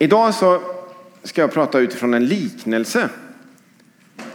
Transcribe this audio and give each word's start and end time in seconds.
Idag 0.00 0.34
så 0.34 0.60
ska 1.22 1.40
jag 1.40 1.52
prata 1.52 1.78
utifrån 1.78 2.14
en 2.14 2.26
liknelse. 2.26 3.08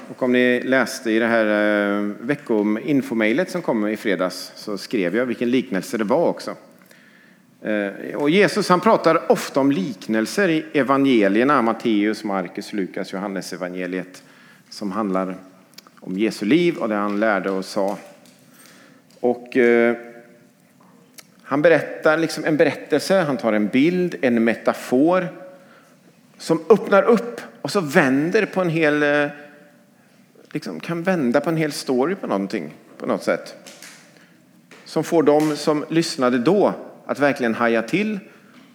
Och 0.09 0.23
om 0.23 0.31
ni 0.31 0.61
läste 0.61 1.11
i 1.11 1.19
det 1.19 1.27
här 1.27 1.45
eh, 1.45 2.01
veckoinfomejlet 2.19 3.51
som 3.51 3.61
kom 3.61 3.87
i 3.87 3.97
fredags 3.97 4.51
så 4.55 4.77
skrev 4.77 5.15
jag 5.15 5.25
vilken 5.25 5.51
liknelse 5.51 5.97
det 5.97 6.03
var 6.03 6.27
också. 6.27 6.55
Eh, 7.61 8.15
och 8.15 8.29
Jesus 8.29 8.69
han 8.69 8.79
pratar 8.79 9.31
ofta 9.31 9.59
om 9.59 9.71
liknelser 9.71 10.49
i 10.49 10.65
evangelierna, 10.73 11.61
Matteus, 11.61 12.23
Markus, 12.23 12.73
Lukas, 12.73 13.13
Johannes 13.13 13.53
evangeliet 13.53 14.23
som 14.69 14.91
handlar 14.91 15.35
om 15.99 16.17
Jesu 16.17 16.45
liv 16.45 16.77
och 16.77 16.89
det 16.89 16.95
han 16.95 17.19
lärde 17.19 17.49
och 17.49 17.65
sa. 17.65 17.97
Och 19.19 19.57
eh, 19.57 19.95
han 21.43 21.61
berättar 21.61 22.17
liksom 22.17 22.45
en 22.45 22.57
berättelse, 22.57 23.19
han 23.19 23.37
tar 23.37 23.53
en 23.53 23.67
bild, 23.67 24.15
en 24.21 24.43
metafor 24.43 25.42
som 26.43 26.61
öppnar 26.69 27.03
upp 27.03 27.41
och 27.61 27.71
så 27.71 27.81
vänder 27.81 28.45
på 28.45 28.61
en 28.61 28.69
hel, 28.69 29.03
eh, 29.03 29.27
liksom 30.51 30.79
kan 30.79 31.03
vända 31.03 31.41
på 31.41 31.49
en 31.49 31.57
hel 31.57 31.71
story 31.71 32.15
på 32.15 32.27
någonting, 32.27 32.73
på 32.97 33.05
något 33.05 33.23
sätt. 33.23 33.55
Som 34.85 35.03
får 35.03 35.23
de 35.23 35.55
som 35.55 35.85
lyssnade 35.89 36.37
då 36.37 36.73
att 37.05 37.19
verkligen 37.19 37.55
haja 37.55 37.81
till 37.81 38.19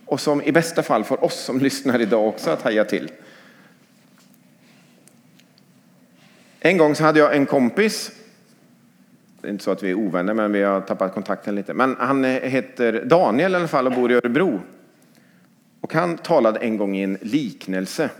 och 0.06 0.20
som 0.20 0.42
i 0.42 0.52
bästa 0.52 0.82
fall 0.82 1.04
får 1.04 1.24
oss 1.24 1.44
som 1.44 1.58
lyssnar 1.58 2.00
idag 2.00 2.28
också 2.28 2.50
att 2.50 2.62
haja 2.62 2.84
till. 2.84 3.10
En 6.60 6.78
gång 6.78 6.94
så 6.94 7.04
hade 7.04 7.18
jag 7.18 7.36
en 7.36 7.46
kompis, 7.46 8.10
det 9.40 9.48
är 9.48 9.52
inte 9.52 9.64
så 9.64 9.70
att 9.70 9.82
vi 9.82 9.90
är 9.90 9.94
ovänner 9.94 10.34
men 10.34 10.52
vi 10.52 10.62
har 10.62 10.80
tappat 10.80 11.14
kontakten 11.14 11.54
lite, 11.54 11.74
men 11.74 11.96
han 11.98 12.24
eh, 12.24 12.30
heter 12.30 13.04
Daniel 13.04 13.52
i 13.52 13.56
alla 13.56 13.68
fall 13.68 13.86
och 13.86 13.92
bor 13.92 14.12
i 14.12 14.14
Örebro. 14.14 14.60
Och 15.88 15.94
han 15.94 16.18
talade 16.18 16.60
en 16.60 16.76
gång 16.76 16.96
i 16.96 17.02
en 17.02 17.18
liknelse 17.20 18.10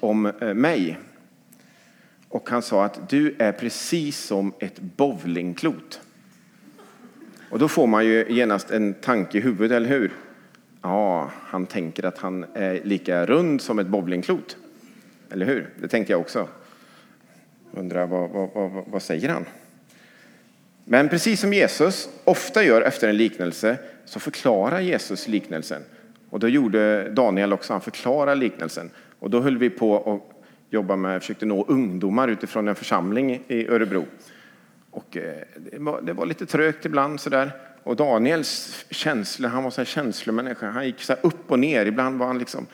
om 0.00 0.26
eh, 0.26 0.54
mig. 0.54 0.98
Och 2.28 2.50
han 2.50 2.62
sa 2.62 2.84
att 2.84 3.08
du 3.08 3.34
är 3.38 3.52
precis 3.52 4.18
som 4.18 4.52
ett 4.58 4.80
bowlingklot. 4.80 6.00
Och 7.50 7.58
då 7.58 7.68
får 7.68 7.86
man 7.86 8.06
ju 8.06 8.26
genast 8.28 8.70
en 8.70 8.94
tanke 8.94 9.38
i 9.38 9.40
huvudet, 9.40 9.76
eller 9.76 9.88
hur? 9.88 10.12
Ja, 10.82 11.30
han 11.34 11.66
tänker 11.66 12.04
att 12.04 12.18
han 12.18 12.46
är 12.54 12.80
lika 12.84 13.26
rund 13.26 13.60
som 13.60 13.78
ett 13.78 13.86
bowlingklot. 13.86 14.56
Eller 15.30 15.46
hur? 15.46 15.70
Det 15.80 15.88
tänkte 15.88 16.12
jag 16.12 16.20
också. 16.20 16.48
Undrar 17.72 18.06
vad, 18.06 18.30
vad, 18.30 18.50
vad, 18.54 18.84
vad 18.86 19.02
säger 19.02 19.28
han? 19.28 19.44
Men 20.84 21.08
precis 21.08 21.40
som 21.40 21.52
Jesus 21.52 22.08
ofta 22.24 22.64
gör 22.64 22.82
efter 22.82 23.08
en 23.08 23.16
liknelse 23.16 23.78
så 24.04 24.20
förklarar 24.20 24.80
Jesus 24.80 25.28
liknelsen. 25.28 25.82
Och 26.34 26.40
då 26.40 26.48
gjorde 26.48 27.10
Daniel 27.10 27.52
också, 27.52 27.72
han 27.72 27.80
förklarade 27.80 28.34
liknelsen. 28.34 28.90
Och 29.18 29.30
då 29.30 29.40
höll 29.40 29.58
vi 29.58 29.70
på 29.70 30.12
att 30.14 30.44
jobba 30.70 30.96
med, 30.96 31.20
försökte 31.20 31.46
nå 31.46 31.64
ungdomar 31.68 32.28
utifrån 32.28 32.68
en 32.68 32.74
församling 32.74 33.42
i 33.48 33.68
Örebro. 33.68 34.04
Och 34.90 35.16
eh, 35.16 35.34
det 35.56 35.78
var, 35.78 36.02
det 36.02 36.12
var 36.12 36.26
lite 36.26 36.46
trögt 36.46 36.84
ibland 36.84 37.20
sådär. 37.20 37.52
Och 37.82 37.96
Daniels 37.96 38.84
känslor, 38.90 39.48
han 39.48 39.64
var 39.64 39.70
så 39.70 39.80
här 39.80 39.86
känslomänniska. 39.86 40.70
Han 40.70 40.86
gick 40.86 41.00
så 41.00 41.12
upp 41.12 41.50
och 41.50 41.58
ner. 41.58 41.86
Ibland 41.86 42.18
var 42.18 42.26
han 42.26 42.38
liksom 42.38 42.66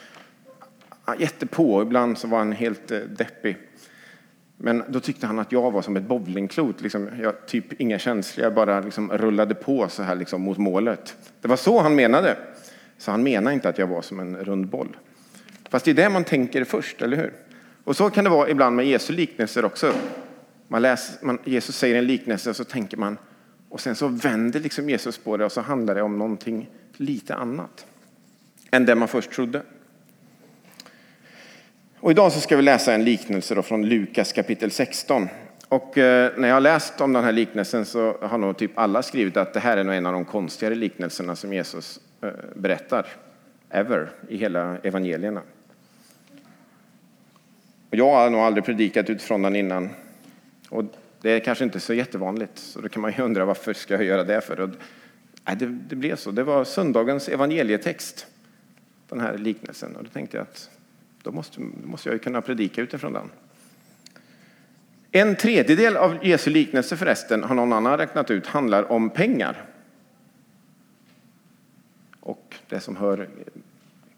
jättepå, 1.19 1.83
ibland 1.83 2.19
så 2.19 2.28
var 2.28 2.38
han 2.38 2.53
helt 2.53 2.91
eh, 2.91 2.98
deppig. 2.98 3.56
Men 4.56 4.84
då 4.88 5.00
tyckte 5.00 5.27
han 5.27 5.38
att 5.38 5.53
jag 5.53 5.70
var 5.70 5.83
som 5.83 5.97
ett 5.97 6.03
bowlingklot. 6.08 6.81
Liksom, 6.81 7.08
jag, 7.22 7.47
typ 7.47 7.81
inga 7.81 7.98
känslor, 7.98 8.44
jag 8.44 8.55
bara 8.55 8.81
liksom 8.81 9.12
rullade 9.12 9.55
på 9.55 9.88
så 9.88 10.03
här 10.03 10.14
liksom 10.14 10.41
mot 10.41 10.58
målet. 10.58 11.16
Det 11.41 11.48
var 11.48 11.56
så 11.56 11.81
han 11.81 11.94
menade. 11.94 12.36
Så 13.01 13.11
han 13.11 13.23
menar 13.23 13.51
inte 13.51 13.69
att 13.69 13.79
jag 13.79 13.87
var 13.87 14.03
som 14.03 14.20
en 14.20 14.37
rund 14.37 14.67
boll. 14.67 14.97
Fast 15.70 15.84
det 15.84 15.91
är 15.91 15.95
det 15.95 16.09
man 16.09 16.25
tänker 16.25 16.65
först, 16.65 17.03
eller 17.03 17.17
hur? 17.17 17.33
Och 17.84 17.97
så 17.97 18.11
kan 18.11 18.25
det 18.25 18.31
vara 18.31 18.48
ibland 18.48 18.77
med 18.77 18.87
Jesu 18.87 19.12
liknelser 19.12 19.65
också. 19.65 19.93
Man 20.69 20.83
läser, 20.83 21.27
man, 21.27 21.39
Jesus 21.45 21.77
säger 21.77 21.97
en 21.97 22.06
liknelse 22.06 22.51
och 22.51 22.56
så 22.56 22.65
tänker 22.65 22.97
man, 22.97 23.19
och 23.69 23.81
sen 23.81 23.94
så 23.94 24.09
vänder 24.09 24.61
liksom 24.61 24.91
Jesus 24.91 25.19
på 25.19 25.37
det 25.37 25.44
och 25.44 25.53
så 25.53 25.61
handlar 25.61 25.94
det 25.94 26.03
om 26.03 26.19
någonting 26.19 26.71
lite 26.97 27.34
annat 27.34 27.87
än 28.71 28.87
det 28.87 28.94
man 28.94 29.09
först 29.09 29.31
trodde. 29.31 29.62
Och 32.00 32.11
idag 32.11 32.32
så 32.32 32.41
ska 32.41 32.56
vi 32.56 32.62
läsa 32.62 32.94
en 32.94 33.05
liknelse 33.05 33.62
från 33.62 33.87
Lukas 33.87 34.32
kapitel 34.32 34.71
16. 34.71 35.28
Och 35.69 35.99
eh, 35.99 36.32
när 36.37 36.49
jag 36.49 36.56
har 36.56 36.61
läst 36.61 37.00
om 37.00 37.12
den 37.12 37.25
här 37.25 37.32
liknelsen 37.32 37.84
så 37.84 38.17
har 38.22 38.38
nog 38.38 38.56
typ 38.56 38.78
alla 38.78 39.03
skrivit 39.03 39.37
att 39.37 39.55
det 39.55 39.61
här 39.61 39.77
är 39.77 39.84
nog 39.84 39.94
en 39.94 40.06
av 40.06 40.12
de 40.12 40.25
konstigare 40.25 40.75
liknelserna 40.75 41.37
som 41.37 41.53
Jesus 41.53 42.00
Eh, 42.22 42.31
berättar 42.54 43.06
ever 43.70 44.10
i 44.28 44.36
hela 44.36 44.78
evangelierna. 44.78 45.42
Jag 47.91 48.10
har 48.10 48.31
nog 48.31 48.41
aldrig 48.41 48.64
predikat 48.64 49.10
utifrån 49.10 49.42
den 49.42 49.56
innan. 49.56 49.88
Och 50.69 50.84
det 51.20 51.31
är 51.31 51.41
kanske 51.41 51.64
inte 51.64 51.81
så 51.81 51.94
jättevanligt, 51.94 52.58
så 52.58 52.81
då 52.81 52.88
kan 52.88 53.03
man 53.03 53.12
ju 53.12 53.22
undra 53.22 53.44
varför 53.44 53.72
ska 53.72 53.94
jag 53.94 54.04
göra 54.04 54.25
det 54.25 54.41
för? 54.41 54.60
Och, 54.60 54.70
nej, 55.44 55.56
det, 55.56 55.66
det 55.66 55.97
blev 55.97 56.16
så. 56.16 56.31
Det 56.31 56.42
var 56.42 56.64
söndagens 56.64 57.28
evangelietext, 57.28 58.26
den 59.08 59.20
här 59.20 59.38
liknelsen. 59.38 59.97
Och 59.97 60.04
då 60.04 60.10
tänkte 60.10 60.37
jag 60.37 60.42
att 60.42 60.70
då 61.22 61.32
måste, 61.32 61.60
måste 61.60 62.08
jag 62.08 62.14
ju 62.14 62.19
kunna 62.19 62.42
predika 62.42 62.82
utifrån 62.82 63.12
den. 63.12 63.31
En 65.12 65.37
tredjedel 65.37 65.97
av 65.97 66.26
Jesu 66.26 66.50
liknelse 66.50 66.97
förresten, 66.97 67.44
har 67.44 67.54
någon 67.54 67.72
annan 67.72 67.98
räknat 67.98 68.31
ut, 68.31 68.47
handlar 68.47 68.92
om 68.92 69.10
pengar. 69.10 69.64
Och 72.20 72.56
det 72.70 72.81
som 72.81 72.97
hör 72.97 73.28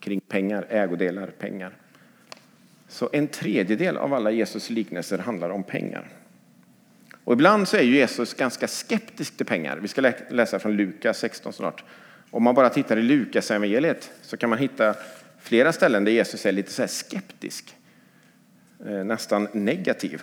kring 0.01 0.21
pengar, 0.21 0.67
ägodelar, 0.71 1.27
pengar. 1.27 1.77
Så 2.89 3.11
en 3.13 3.29
tredjedel 3.29 3.97
av 3.97 4.15
alla 4.15 4.31
Jesus 4.31 4.71
liknelser 4.71 5.19
handlar 5.19 5.51
om 5.51 5.63
pengar. 5.63 6.09
Och 7.25 7.33
ibland 7.33 7.69
så 7.69 7.77
är 7.77 7.83
Jesus 7.83 8.35
ganska 8.35 8.69
skeptisk 8.69 9.37
till 9.37 9.47
pengar. 9.47 9.77
Vi 9.77 9.89
ska 9.89 10.13
läsa 10.29 10.59
från 10.59 10.77
Lukas 10.77 11.19
16 11.19 11.53
snart. 11.53 11.85
Om 12.31 12.43
man 12.43 12.55
bara 12.55 12.71
tittar 12.71 12.97
i 12.97 13.03
Lukas 13.03 13.51
evangeliet 13.51 14.11
så 14.23 14.37
kan 14.37 14.51
man 14.51 14.59
hitta 14.59 14.95
flera 15.41 15.73
ställen 15.73 16.05
där 16.05 16.13
Jesus 16.13 16.47
är 16.47 16.53
lite 16.53 16.73
så 16.73 16.87
skeptisk. 16.89 17.75
Eh, 18.87 19.05
nästan 19.05 19.49
negativ. 19.53 20.23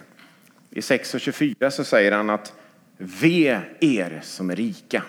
I 0.69 0.81
6 0.81 1.13
och 1.13 1.21
24 1.21 1.71
så 1.71 1.83
säger 1.83 2.11
han 2.11 2.29
att 2.29 2.53
ve 2.97 3.61
er 3.79 4.19
som 4.23 4.49
är 4.49 4.55
rika. 4.55 5.03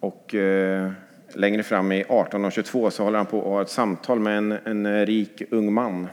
Och 0.00 0.34
eh, 0.34 0.90
längre 1.34 1.62
fram 1.62 1.92
i 1.92 2.04
18.22 2.04 2.90
så 2.90 3.04
håller 3.04 3.18
han 3.18 3.26
på 3.26 3.38
att 3.38 3.44
ha 3.44 3.62
ett 3.62 3.70
samtal 3.70 4.20
med 4.20 4.38
en, 4.38 4.52
en 4.52 5.06
rik 5.06 5.42
ung 5.50 5.72
man. 5.72 6.08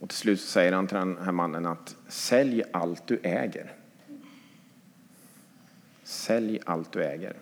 Och 0.00 0.08
till 0.08 0.18
slut 0.18 0.40
säger 0.40 0.72
han 0.72 0.86
till 0.86 0.96
den 0.96 1.18
här 1.24 1.32
mannen 1.32 1.66
att 1.66 1.96
sälj 2.08 2.62
allt 2.72 3.06
du 3.06 3.20
äger. 3.22 3.72
Sälj 6.02 6.60
allt 6.64 6.92
du 6.92 7.04
äger. 7.04 7.36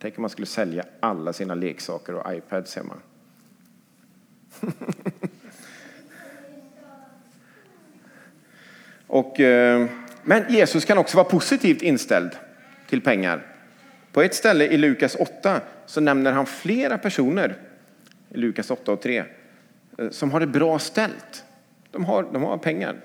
Tänk 0.00 0.18
om 0.18 0.22
man 0.22 0.30
skulle 0.30 0.46
sälja 0.46 0.84
alla 1.00 1.32
sina 1.32 1.54
leksaker 1.54 2.14
och 2.14 2.34
iPads 2.34 2.76
hemma. 2.76 2.94
och, 9.06 9.40
eh, 9.40 9.86
men 10.22 10.52
Jesus 10.52 10.84
kan 10.84 10.98
också 10.98 11.16
vara 11.16 11.28
positivt 11.28 11.82
inställd 11.82 12.30
till 12.88 13.00
pengar. 13.00 13.51
På 14.12 14.22
ett 14.22 14.34
ställe 14.34 14.64
i 14.64 14.78
Lukas 14.78 15.14
8 15.14 15.60
så 15.86 16.00
nämner 16.00 16.32
han 16.32 16.46
flera 16.46 16.98
personer, 16.98 17.56
i 18.28 18.36
Lukas 18.36 18.70
8 18.70 18.92
och 18.92 19.00
3, 19.00 19.24
eh, 19.98 20.10
som 20.10 20.30
har 20.30 20.40
det 20.40 20.46
bra 20.46 20.78
ställt. 20.78 21.44
De 21.90 22.04
har, 22.04 22.22
de 22.32 22.42
har 22.42 22.58
pengar, 22.58 22.96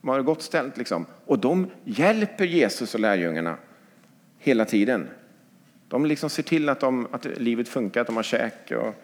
de 0.00 0.08
har 0.08 0.16
det 0.16 0.22
gott 0.22 0.42
ställt 0.42 0.76
liksom. 0.76 1.06
Och 1.24 1.38
de 1.38 1.70
hjälper 1.84 2.44
Jesus 2.44 2.94
och 2.94 3.00
lärjungarna 3.00 3.56
hela 4.38 4.64
tiden. 4.64 5.08
De 5.88 6.06
liksom 6.06 6.30
ser 6.30 6.42
till 6.42 6.68
att, 6.68 6.80
de, 6.80 7.08
att 7.10 7.24
livet 7.24 7.68
funkar, 7.68 8.00
att 8.00 8.06
de 8.06 8.16
har 8.16 8.22
käk 8.22 8.72
och 8.72 8.94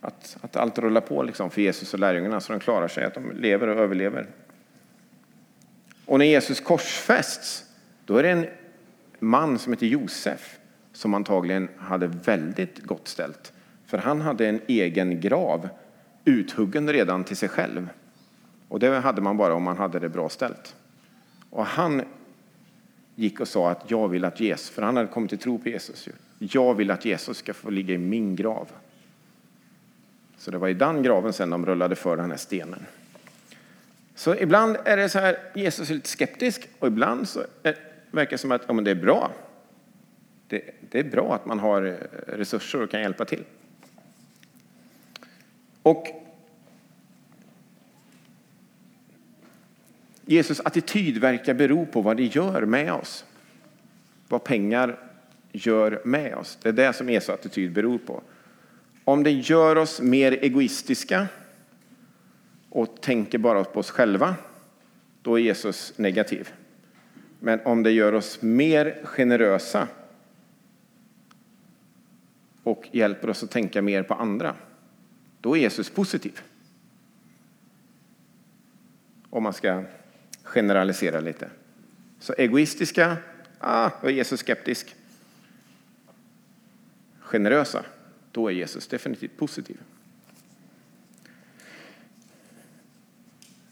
att, 0.00 0.36
att 0.40 0.56
allt 0.56 0.78
rullar 0.78 1.00
på 1.00 1.22
liksom 1.22 1.50
för 1.50 1.60
Jesus 1.60 1.94
och 1.94 2.00
lärjungarna 2.00 2.40
så 2.40 2.52
de 2.52 2.60
klarar 2.60 2.88
sig, 2.88 3.04
att 3.04 3.14
de 3.14 3.32
lever 3.32 3.68
och 3.68 3.78
överlever. 3.78 4.26
Och 6.06 6.18
när 6.18 6.26
Jesus 6.26 6.60
korsfästs, 6.60 7.64
då 8.04 8.16
är 8.16 8.22
det 8.22 8.30
en 8.30 8.46
man 9.18 9.58
som 9.58 9.72
heter 9.72 9.86
Josef 9.86 10.58
som 10.94 11.14
antagligen 11.14 11.68
hade 11.78 12.06
väldigt 12.06 12.82
gott 12.82 13.08
ställt. 13.08 13.52
För 13.86 13.98
han 13.98 14.20
hade 14.20 14.48
en 14.48 14.60
egen 14.66 15.20
grav 15.20 15.68
uthuggen 16.24 16.92
redan 16.92 17.24
till 17.24 17.36
sig 17.36 17.48
själv. 17.48 17.88
Och 18.68 18.80
det 18.80 19.00
hade 19.00 19.20
man 19.20 19.36
bara 19.36 19.54
om 19.54 19.62
man 19.62 19.76
hade 19.76 19.98
det 19.98 20.08
bra 20.08 20.28
ställt. 20.28 20.76
Och 21.50 21.66
han 21.66 22.02
gick 23.14 23.40
och 23.40 23.48
sa 23.48 23.70
att 23.70 23.90
jag 23.90 24.08
vill 24.08 24.24
att 24.24 24.40
Jesus, 24.40 24.70
för 24.70 24.82
han 24.82 24.96
hade 24.96 25.08
kommit 25.08 25.30
till 25.30 25.38
tro 25.38 25.58
på 25.58 25.68
Jesus, 25.68 26.08
jag 26.38 26.74
vill 26.74 26.90
att 26.90 27.04
Jesus 27.04 27.36
ska 27.36 27.54
få 27.54 27.70
ligga 27.70 27.94
i 27.94 27.98
min 27.98 28.36
grav. 28.36 28.68
Så 30.38 30.50
det 30.50 30.58
var 30.58 30.68
i 30.68 30.74
den 30.74 31.02
graven 31.02 31.32
sen 31.32 31.50
de 31.50 31.66
rullade 31.66 31.96
för 31.96 32.16
den 32.16 32.30
här 32.30 32.38
stenen. 32.38 32.86
Så 34.14 34.34
ibland 34.34 34.76
är 34.84 34.96
det 34.96 35.08
så 35.08 35.18
här, 35.18 35.38
Jesus 35.54 35.90
är 35.90 35.94
lite 35.94 36.08
skeptisk 36.08 36.68
och 36.78 36.88
ibland 36.88 37.28
så 37.28 37.40
är, 37.62 37.76
verkar 38.10 38.30
det 38.30 38.38
som 38.38 38.52
att 38.52 38.62
ja, 38.66 38.72
men 38.72 38.84
det 38.84 38.90
är 38.90 38.94
bra. 38.94 39.30
Det, 40.54 40.62
det 40.90 40.98
är 40.98 41.04
bra 41.04 41.34
att 41.34 41.46
man 41.46 41.58
har 41.58 41.80
resurser 42.26 42.82
och 42.82 42.90
kan 42.90 43.00
hjälpa 43.00 43.24
till. 43.24 43.44
Och 45.82 46.06
Jesus 50.26 50.60
attityd 50.60 51.18
verkar 51.18 51.54
bero 51.54 51.86
på 51.86 52.00
vad 52.00 52.16
det 52.16 52.24
gör 52.24 52.62
med 52.66 52.92
oss. 52.92 53.24
Vad 54.28 54.44
pengar 54.44 54.98
gör 55.52 56.02
med 56.04 56.34
oss. 56.34 56.58
Det 56.62 56.68
är 56.68 56.72
det 56.72 56.92
som 56.92 57.10
Jesu 57.10 57.32
attityd 57.32 57.72
beror 57.72 57.98
på. 57.98 58.22
Om 59.04 59.22
det 59.22 59.30
gör 59.30 59.76
oss 59.76 60.00
mer 60.00 60.32
egoistiska 60.32 61.26
och 62.68 63.00
tänker 63.00 63.38
bara 63.38 63.64
på 63.64 63.80
oss 63.80 63.90
själva, 63.90 64.34
då 65.22 65.38
är 65.38 65.42
Jesus 65.42 65.98
negativ. 65.98 66.52
Men 67.40 67.60
om 67.64 67.82
det 67.82 67.90
gör 67.90 68.12
oss 68.12 68.42
mer 68.42 69.00
generösa 69.04 69.88
och 72.64 72.88
hjälper 72.92 73.30
oss 73.30 73.42
att 73.42 73.50
tänka 73.50 73.82
mer 73.82 74.02
på 74.02 74.14
andra, 74.14 74.56
då 75.40 75.56
är 75.56 75.60
Jesus 75.60 75.90
positiv. 75.90 76.40
Om 79.30 79.42
man 79.42 79.52
ska 79.52 79.84
generalisera 80.42 81.20
lite. 81.20 81.50
Så 82.18 82.32
egoistiska, 82.32 83.16
ah, 83.58 83.90
då 84.02 84.08
är 84.08 84.12
Jesus 84.12 84.40
skeptisk. 84.40 84.94
Generösa, 87.18 87.84
då 88.32 88.48
är 88.48 88.52
Jesus 88.52 88.86
definitivt 88.86 89.36
positiv. 89.36 89.76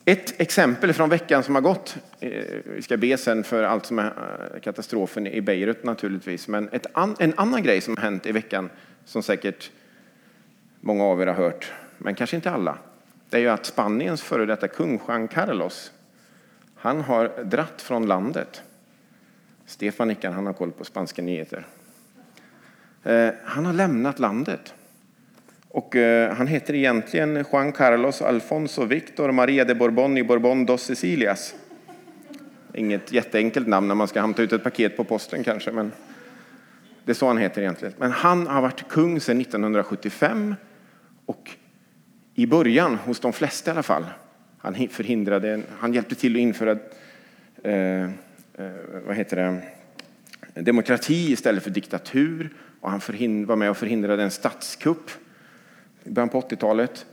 Ett 0.05 0.41
exempel 0.41 0.93
från 0.93 1.09
veckan 1.09 1.43
som 1.43 1.55
har 1.55 1.63
gått, 1.63 1.97
eh, 2.21 2.31
vi 2.65 2.83
ska 2.83 2.97
be 2.97 3.17
sen 3.17 3.45
för 3.45 3.63
allt 3.63 3.87
som 3.87 3.99
är 3.99 4.13
eh, 4.55 4.61
katastrofen 4.61 5.27
i 5.27 5.41
Beirut 5.41 5.85
naturligtvis, 5.85 6.49
men 6.49 6.71
an, 6.93 7.17
en 7.19 7.35
annan 7.37 7.63
grej 7.63 7.81
som 7.81 7.97
har 7.97 8.03
hänt 8.03 8.27
i 8.27 8.33
veckan 8.33 8.71
som 9.05 9.23
säkert 9.23 9.71
många 10.81 11.05
av 11.05 11.23
er 11.23 11.27
har 11.27 11.35
hört, 11.35 11.73
men 11.99 12.15
kanske 12.15 12.37
inte 12.37 12.51
alla, 12.51 12.79
det 13.31 13.37
är 13.37 13.41
ju 13.41 13.49
att 13.49 13.67
Spaniens 13.67 14.23
före 14.23 14.47
detta 14.47 14.69
kung 14.69 15.01
Juan 15.09 15.29
Carlos, 15.29 15.93
han 16.77 17.01
har 17.01 17.45
dratt 17.45 17.83
från 17.83 18.07
landet. 18.07 18.63
Stefan 19.67 20.09
nickar, 20.09 20.31
han 20.31 20.47
har 20.47 20.53
koll 20.53 20.73
på 20.73 20.85
spanska 20.85 21.23
nyheter. 21.23 21.67
Eh, 23.03 23.31
han 23.45 23.67
har 23.67 23.73
lämnat 23.73 24.19
landet. 24.19 24.75
Och 25.73 25.97
eh, 25.97 26.35
han 26.35 26.47
heter 26.47 26.75
egentligen 26.75 27.45
Juan 27.53 27.73
Carlos 27.73 28.23
Alfonso 28.23 28.85
Victor 28.85 29.33
Maria 29.33 29.65
de 29.65 29.75
Borbón 29.75 30.19
y 30.19 30.23
Borbón 30.23 30.67
dos 30.67 30.83
Sicilias. 30.83 31.55
Inget 32.75 33.13
jätteenkelt 33.13 33.67
namn 33.67 33.89
när 33.89 33.95
man 33.95 34.09
ska 34.09 34.21
hämta 34.21 34.43
ut 34.43 34.53
ett 34.53 34.63
paket 34.63 34.97
på 34.97 35.05
posten 35.05 35.45
kanske, 35.45 35.73
men 35.73 35.93
det 37.05 37.13
är 37.13 37.15
så 37.15 37.27
han 37.27 37.39
heter 37.39 37.63
egentligen. 37.63 37.95
Men 37.99 38.11
han 38.11 38.47
har 38.47 38.63
varit 38.63 38.89
kung 38.89 39.21
sedan 39.21 39.41
1975 39.41 40.55
och 41.27 41.51
i 42.35 42.47
början, 42.47 42.95
hos 42.95 43.21
de 43.21 43.33
flesta 43.33 43.71
i 43.71 43.73
alla 43.73 43.83
fall, 43.83 44.05
han 44.59 44.89
förhindrade, 44.89 45.61
han 45.79 45.93
hjälpte 45.93 46.15
till 46.15 46.37
att 46.37 46.41
införa 46.41 46.71
eh, 47.65 48.03
eh, 48.03 48.09
vad 49.07 49.17
heter 49.17 49.37
det, 49.37 50.63
demokrati 50.63 51.33
istället 51.33 51.63
för 51.63 51.71
diktatur 51.71 52.51
och 52.81 52.91
han 52.91 53.01
var 53.47 53.57
med 53.57 53.71
och 53.71 53.77
förhindrade 53.77 54.23
en 54.23 54.31
statskupp 54.31 55.11
i 56.05 56.11
början 56.11 56.29
på 56.29 56.41
80-talet. 56.41 57.07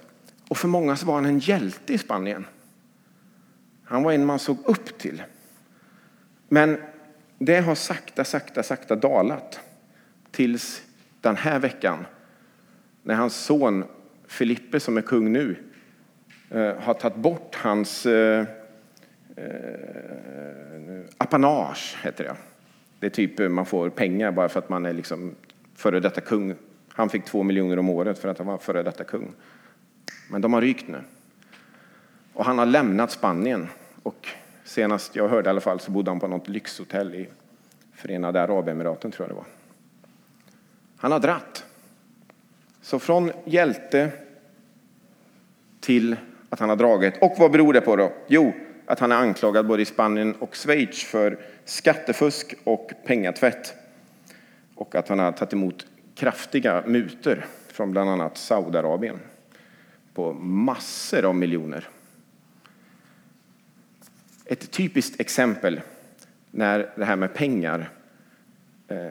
Och 0.47 0.57
för 0.57 0.67
många 0.67 0.95
så 0.95 1.05
var 1.05 1.13
han 1.13 1.25
en 1.25 1.39
hjälte 1.39 1.93
i 1.93 1.97
Spanien. 1.97 2.45
Han 3.83 4.03
var 4.03 4.11
en 4.11 4.25
man 4.25 4.39
såg 4.39 4.57
upp 4.65 4.97
till. 4.97 5.23
Men 6.47 6.77
det 7.37 7.59
har 7.59 7.75
sakta, 7.75 8.23
sakta, 8.23 8.63
sakta 8.63 8.95
dalat 8.95 9.59
tills 10.31 10.81
den 11.21 11.35
här 11.35 11.59
veckan 11.59 12.05
när 13.03 13.15
hans 13.15 13.35
son 13.35 13.83
Filippe, 14.27 14.79
som 14.79 14.97
är 14.97 15.01
kung 15.01 15.31
nu, 15.31 15.55
eh, 16.49 16.75
har 16.75 16.93
tagit 16.93 17.17
bort 17.17 17.55
hans 17.55 18.05
eh, 18.05 18.45
eh, 19.35 20.05
apanage, 21.17 21.97
heter 22.03 22.23
det. 22.23 22.35
Det 22.99 23.05
är 23.05 23.09
typ 23.09 23.39
eh, 23.39 23.49
man 23.49 23.65
får 23.65 23.89
pengar 23.89 24.31
bara 24.31 24.49
för 24.49 24.59
att 24.59 24.69
man 24.69 24.85
är 24.85 24.93
liksom 24.93 25.35
före 25.75 25.99
detta 25.99 26.21
kung. 26.21 26.55
Han 26.99 27.09
fick 27.09 27.25
två 27.25 27.43
miljoner 27.43 27.79
om 27.79 27.89
året 27.89 28.19
för 28.19 28.29
att 28.29 28.37
han 28.37 28.47
var 28.47 28.57
före 28.57 28.83
detta 28.83 29.03
kung. 29.03 29.33
Men 30.29 30.41
de 30.41 30.53
har 30.53 30.61
rykt 30.61 30.87
nu. 30.87 31.01
Och 32.33 32.45
han 32.45 32.57
har 32.57 32.65
lämnat 32.65 33.11
Spanien. 33.11 33.67
Och 34.03 34.27
senast 34.63 35.15
jag 35.15 35.29
hörde 35.29 35.47
i 35.47 35.49
alla 35.49 35.61
fall 35.61 35.79
så 35.79 35.91
bodde 35.91 36.11
han 36.11 36.19
på 36.19 36.27
något 36.27 36.47
lyxhotell 36.47 37.15
i 37.15 37.29
Förenade 37.93 38.41
Arabemiraten 38.41 39.11
tror 39.11 39.27
jag 39.27 39.35
det 39.35 39.35
var. 39.35 39.45
Han 40.97 41.11
har 41.11 41.19
dratt. 41.19 41.65
Så 42.81 42.99
från 42.99 43.31
hjälte 43.45 44.11
till 45.79 46.15
att 46.49 46.59
han 46.59 46.69
har 46.69 46.75
dragit. 46.75 47.13
Och 47.21 47.35
vad 47.37 47.51
beror 47.51 47.73
det 47.73 47.81
på 47.81 47.95
då? 47.95 48.13
Jo, 48.27 48.53
att 48.85 48.99
han 48.99 49.11
är 49.11 49.15
anklagad 49.15 49.67
både 49.67 49.81
i 49.81 49.85
Spanien 49.85 50.35
och 50.35 50.55
Schweiz 50.55 51.03
för 51.03 51.39
skattefusk 51.65 52.55
och 52.63 52.91
pengatvätt. 53.05 53.73
Och 54.75 54.95
att 54.95 55.07
han 55.07 55.19
har 55.19 55.31
tagit 55.31 55.53
emot 55.53 55.85
kraftiga 56.19 56.83
muter 56.87 57.45
från 57.67 57.91
bland 57.91 58.09
annat 58.09 58.37
Saudiarabien 58.37 59.19
på 60.13 60.33
massor 60.33 61.25
av 61.25 61.35
miljoner. 61.35 61.87
Ett 64.45 64.71
typiskt 64.71 65.19
exempel 65.19 65.81
när 66.51 66.93
det 66.95 67.05
här 67.05 67.15
med 67.15 67.33
pengar 67.33 67.89
eh, 68.87 69.07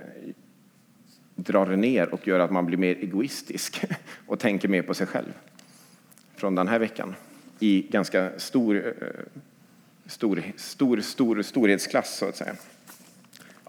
drar 1.34 1.76
ner 1.76 2.14
och 2.14 2.28
gör 2.28 2.40
att 2.40 2.50
man 2.50 2.66
blir 2.66 2.78
mer 2.78 2.96
egoistisk 2.96 3.84
och 4.26 4.38
tänker 4.38 4.68
mer 4.68 4.82
på 4.82 4.94
sig 4.94 5.06
själv. 5.06 5.32
Från 6.34 6.54
den 6.54 6.68
här 6.68 6.78
veckan 6.78 7.14
i 7.58 7.82
ganska 7.90 8.38
stor, 8.38 8.76
eh, 8.76 9.08
stor, 10.06 10.42
stor, 10.56 11.00
stor 11.00 11.42
storhetsklass 11.42 12.18
så 12.18 12.28
att 12.28 12.36
säga. 12.36 12.54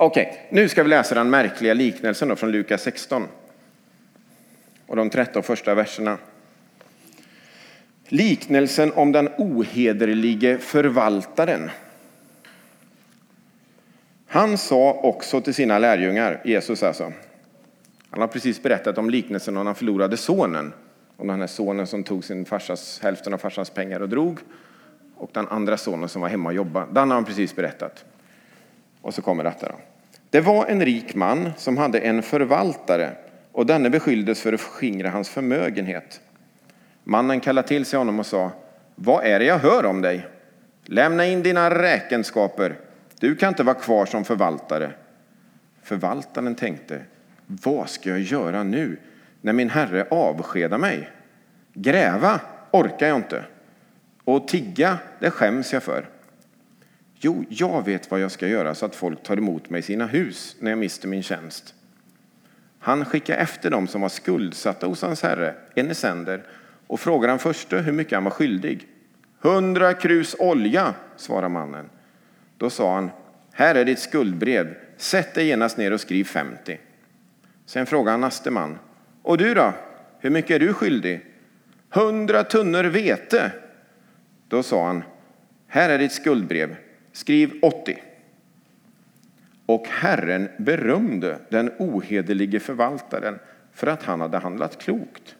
Okej, 0.01 0.27
okay, 0.27 0.61
nu 0.61 0.69
ska 0.69 0.83
vi 0.83 0.89
läsa 0.89 1.15
den 1.15 1.29
märkliga 1.29 1.73
liknelsen 1.73 2.35
från 2.35 2.51
Lukas 2.51 2.81
16 2.81 3.27
och 4.87 4.95
de 4.95 5.09
13 5.09 5.43
första 5.43 5.75
verserna. 5.75 6.17
Liknelsen 8.07 8.91
om 8.93 9.11
den 9.11 9.29
ohederlige 9.37 10.57
förvaltaren. 10.57 11.69
Han 14.27 14.57
sa 14.57 14.93
också 14.93 15.41
till 15.41 15.53
sina 15.53 15.79
lärjungar, 15.79 16.41
Jesus 16.45 16.83
alltså, 16.83 17.13
han 18.09 18.21
har 18.21 18.27
precis 18.27 18.63
berättat 18.63 18.97
om 18.97 19.09
liknelsen 19.09 19.57
om 19.57 19.65
den 19.65 19.75
förlorade 19.75 20.17
sonen, 20.17 20.73
om 21.17 21.27
den 21.27 21.39
här 21.39 21.47
sonen 21.47 21.87
som 21.87 22.03
tog 22.03 22.23
sin 22.23 22.45
farsas, 22.45 22.99
hälften 23.03 23.33
av 23.33 23.37
farsans 23.37 23.69
pengar 23.69 23.99
och 23.99 24.09
drog, 24.09 24.39
och 25.15 25.29
den 25.33 25.47
andra 25.47 25.77
sonen 25.77 26.09
som 26.09 26.21
var 26.21 26.29
hemma 26.29 26.49
och 26.49 26.55
jobbade. 26.55 26.87
Den 26.91 27.09
har 27.09 27.15
han 27.15 27.25
precis 27.25 27.55
berättat. 27.55 28.05
Och 29.01 29.13
så 29.13 29.21
kommer 29.21 29.43
detta 29.43 29.67
då. 29.67 29.75
Det 30.29 30.41
var 30.41 30.65
en 30.65 30.85
rik 30.85 31.15
man 31.15 31.51
som 31.57 31.77
hade 31.77 31.99
en 31.99 32.21
förvaltare 32.21 33.11
och 33.51 33.65
denne 33.65 33.89
beskylldes 33.89 34.41
för 34.41 34.53
att 34.53 34.61
skingra 34.61 35.09
hans 35.09 35.29
förmögenhet. 35.29 36.21
Mannen 37.03 37.39
kallade 37.39 37.67
till 37.67 37.85
sig 37.85 37.97
honom 37.97 38.19
och 38.19 38.25
sa, 38.25 38.51
vad 38.95 39.25
är 39.25 39.39
det 39.39 39.45
jag 39.45 39.59
hör 39.59 39.85
om 39.85 40.01
dig? 40.01 40.27
Lämna 40.85 41.25
in 41.25 41.43
dina 41.43 41.69
räkenskaper. 41.69 42.75
Du 43.19 43.35
kan 43.35 43.49
inte 43.49 43.63
vara 43.63 43.75
kvar 43.75 44.05
som 44.05 44.25
förvaltare. 44.25 44.91
Förvaltaren 45.83 46.55
tänkte, 46.55 47.01
vad 47.45 47.89
ska 47.89 48.09
jag 48.09 48.19
göra 48.19 48.63
nu 48.63 48.97
när 49.41 49.53
min 49.53 49.69
herre 49.69 50.07
avskedar 50.09 50.77
mig? 50.77 51.09
Gräva 51.73 52.39
orkar 52.71 53.07
jag 53.07 53.15
inte. 53.15 53.43
Och 54.23 54.47
tigga, 54.47 54.97
det 55.19 55.31
skäms 55.31 55.73
jag 55.73 55.83
för. 55.83 56.05
Jo, 57.21 57.45
jag 57.49 57.85
vet 57.85 58.11
vad 58.11 58.19
jag 58.19 58.31
ska 58.31 58.47
göra 58.47 58.75
så 58.75 58.85
att 58.85 58.95
folk 58.95 59.23
tar 59.23 59.37
emot 59.37 59.69
mig 59.69 59.79
i 59.79 59.83
sina 59.83 60.05
hus 60.05 60.55
när 60.59 60.71
jag 60.71 60.77
mister 60.77 61.07
min 61.07 61.23
tjänst. 61.23 61.73
Han 62.79 63.05
skickar 63.05 63.37
efter 63.37 63.69
dem 63.69 63.87
som 63.87 64.01
var 64.01 64.09
skuldsatta 64.09 64.87
hos 64.87 65.01
hans 65.01 65.23
herre, 65.23 65.55
en 65.75 65.95
sänder, 65.95 66.43
och 66.87 66.99
frågar 66.99 67.29
han 67.29 67.39
förste 67.39 67.77
hur 67.77 67.91
mycket 67.91 68.13
han 68.13 68.23
var 68.23 68.31
skyldig. 68.31 68.87
Hundra 69.39 69.93
krus 69.93 70.35
olja, 70.39 70.93
svarar 71.15 71.49
mannen. 71.49 71.89
Då 72.57 72.69
sa 72.69 72.95
han, 72.95 73.09
här 73.51 73.75
är 73.75 73.85
ditt 73.85 73.99
skuldbrev, 73.99 74.75
sätt 74.97 75.33
dig 75.33 75.47
genast 75.47 75.77
ner 75.77 75.93
och 75.93 76.01
skriv 76.01 76.23
50. 76.23 76.79
Sen 77.65 77.85
frågade 77.85 78.11
han 78.11 78.21
näste 78.21 78.51
man, 78.51 78.77
och 79.21 79.37
du 79.37 79.53
då, 79.53 79.73
hur 80.19 80.29
mycket 80.29 80.51
är 80.51 80.59
du 80.59 80.73
skyldig? 80.73 81.25
Hundra 81.89 82.43
tunnor 82.43 82.83
vete. 82.83 83.51
Då 84.47 84.63
sa 84.63 84.87
han, 84.87 85.03
här 85.67 85.89
är 85.89 85.97
ditt 85.97 86.11
skuldbrev, 86.11 86.75
Skriv 87.19 87.51
80. 87.61 87.97
Och 89.65 89.87
Herren 89.87 90.49
berömde 90.57 91.39
den 91.49 91.71
ohederlige 91.79 92.59
förvaltaren 92.59 93.39
för 93.73 93.87
att 93.87 94.03
han 94.03 94.21
hade 94.21 94.37
handlat 94.37 94.81
klokt. 94.81 95.35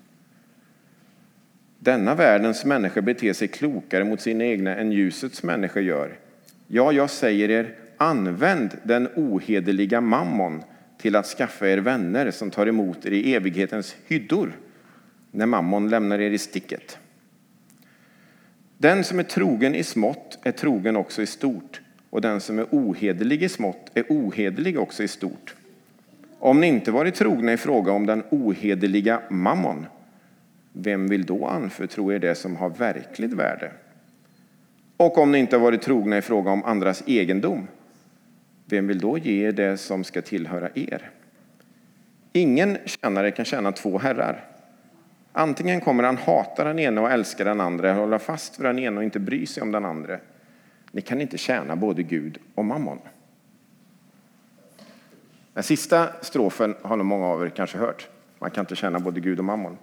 Denna 1.80 2.16
världens 2.16 2.66
människor 2.66 3.02
beter 3.02 3.34
sig 3.34 3.48
klokare 3.48 4.04
mot 4.04 4.22
sina 4.22 4.44
egna 4.44 4.76
än 4.76 4.92
ljusets 4.92 5.44
människor 5.44 5.84
gör. 5.84 6.20
Ja, 6.68 6.92
jag 6.92 7.10
säger 7.10 7.50
er, 7.50 7.76
använd 7.98 8.78
den 8.84 9.08
ohederliga 9.16 10.02
mammon 10.02 10.64
till 10.98 11.16
att 11.16 11.26
skaffa 11.26 11.70
er 11.70 11.78
vänner 11.78 12.32
som 12.32 12.52
tar 12.52 12.68
emot 12.68 13.06
er 13.06 13.12
i 13.12 13.36
evighetens 13.36 13.96
hyddor. 14.08 14.52
när 15.32 15.46
mammon 15.46 15.90
lämnar 15.90 16.20
er 16.20 16.32
i 16.32 16.38
sticket. 16.38 16.98
Den 18.82 19.04
som 19.04 19.20
är 19.20 19.24
trogen 19.24 19.76
i 19.76 19.84
smått 19.84 20.40
är 20.44 20.52
trogen 20.52 20.96
också 20.96 21.22
i 21.22 21.26
stort, 21.26 21.82
och 22.10 22.22
den 22.22 22.42
som 22.42 22.60
är 22.60 22.66
ohederlig 22.72 23.44
i 23.44 23.50
smått 23.50 23.92
är 23.94 24.04
ohederlig 24.10 24.80
också 24.80 25.04
i 25.04 25.08
stort. 25.08 25.56
Om 26.40 26.62
ni 26.62 26.68
inte 26.68 26.92
varit 26.92 27.16
trogna 27.16 27.54
i 27.54 27.58
fråga 27.58 27.92
om 27.92 28.06
den 28.06 28.24
ohederliga 28.30 29.22
mammon, 29.30 29.86
vem 30.74 31.08
vill 31.08 31.26
då 31.26 31.46
anförtro 31.46 32.12
er 32.12 32.20
det 32.20 32.36
som 32.36 32.56
har 32.56 32.70
verkligt 32.70 33.34
värde? 33.34 33.72
Och 34.98 35.18
om 35.18 35.32
ni 35.32 35.38
inte 35.38 35.58
varit 35.58 35.82
trogna 35.82 36.18
i 36.18 36.22
fråga 36.22 36.52
om 36.52 36.64
andras 36.64 37.04
egendom, 37.06 37.68
vem 38.66 38.88
vill 38.88 39.00
då 39.00 39.18
ge 39.18 39.48
er 39.48 39.52
det 39.52 39.78
som 39.78 40.04
ska 40.04 40.22
tillhöra 40.22 40.70
er? 40.76 41.10
Ingen 42.34 42.78
tjänare 42.86 43.32
kan 43.32 43.46
tjäna 43.46 43.72
två 43.72 43.98
herrar. 43.98 44.49
Antingen 45.32 45.82
kommer 45.82 46.04
han 46.04 46.18
hata 46.18 46.64
den 46.64 46.80
ena 46.80 47.02
och 47.02 47.12
älska 47.12 47.44
den 47.44 47.62
andra, 47.62 47.94
hålla 47.94 48.20
fast 48.20 48.60
vid 48.60 48.66
den 48.66 48.80
ena 48.80 48.98
och 48.98 49.04
inte 49.04 49.20
bry 49.20 49.46
sig 49.46 49.64
om 49.64 49.72
den 49.72 49.86
andra. 49.86 50.20
Ni 50.92 51.02
kan 51.02 51.22
inte 51.22 51.38
tjäna 51.38 51.76
både 51.76 52.04
Gud 52.04 52.38
och 52.56 52.66
mammon. 52.66 53.00
Den 55.54 55.64
sista 55.64 56.10
strofen 56.22 56.76
har 56.82 56.98
nog 56.98 57.06
många 57.06 57.26
av 57.26 57.46
er 57.46 57.50
kanske 57.50 57.78
hört. 57.78 58.08
Man 58.40 58.52
kan 58.52 58.62
inte 58.62 58.76
tjäna 58.76 59.00
både 59.00 59.20
Gud 59.20 59.40
och 59.40 59.46
mammon. 59.46 59.78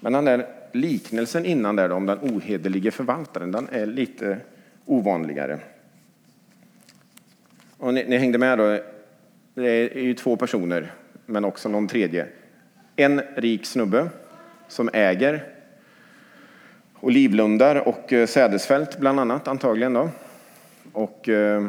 Men 0.00 0.12
den 0.12 0.24
där 0.24 0.46
liknelsen 0.72 1.46
innan 1.46 1.76
där 1.76 1.92
om 1.92 2.06
den 2.06 2.18
ohederlige 2.18 2.90
förvaltaren, 2.90 3.52
den 3.52 3.68
är 3.72 3.86
lite 3.86 4.38
ovanligare. 4.84 5.58
Och 7.78 7.94
ni, 7.94 8.04
ni 8.08 8.18
hängde 8.18 8.38
med 8.38 8.58
då. 8.58 8.78
Det 9.54 9.70
är 9.70 10.02
ju 10.02 10.14
två 10.14 10.36
personer, 10.36 10.92
men 11.26 11.44
också 11.44 11.68
någon 11.68 11.88
tredje. 11.88 12.26
En 12.96 13.20
rik 13.36 13.66
snubbe 13.66 14.08
som 14.68 14.90
äger 14.92 15.44
olivlundar 17.00 17.88
och 17.88 18.12
eh, 18.12 18.26
sädesfält 18.26 18.98
bland 18.98 19.20
annat, 19.20 19.48
antagligen. 19.48 19.92
Då. 19.92 20.10
Och 20.92 21.28
eh, 21.28 21.68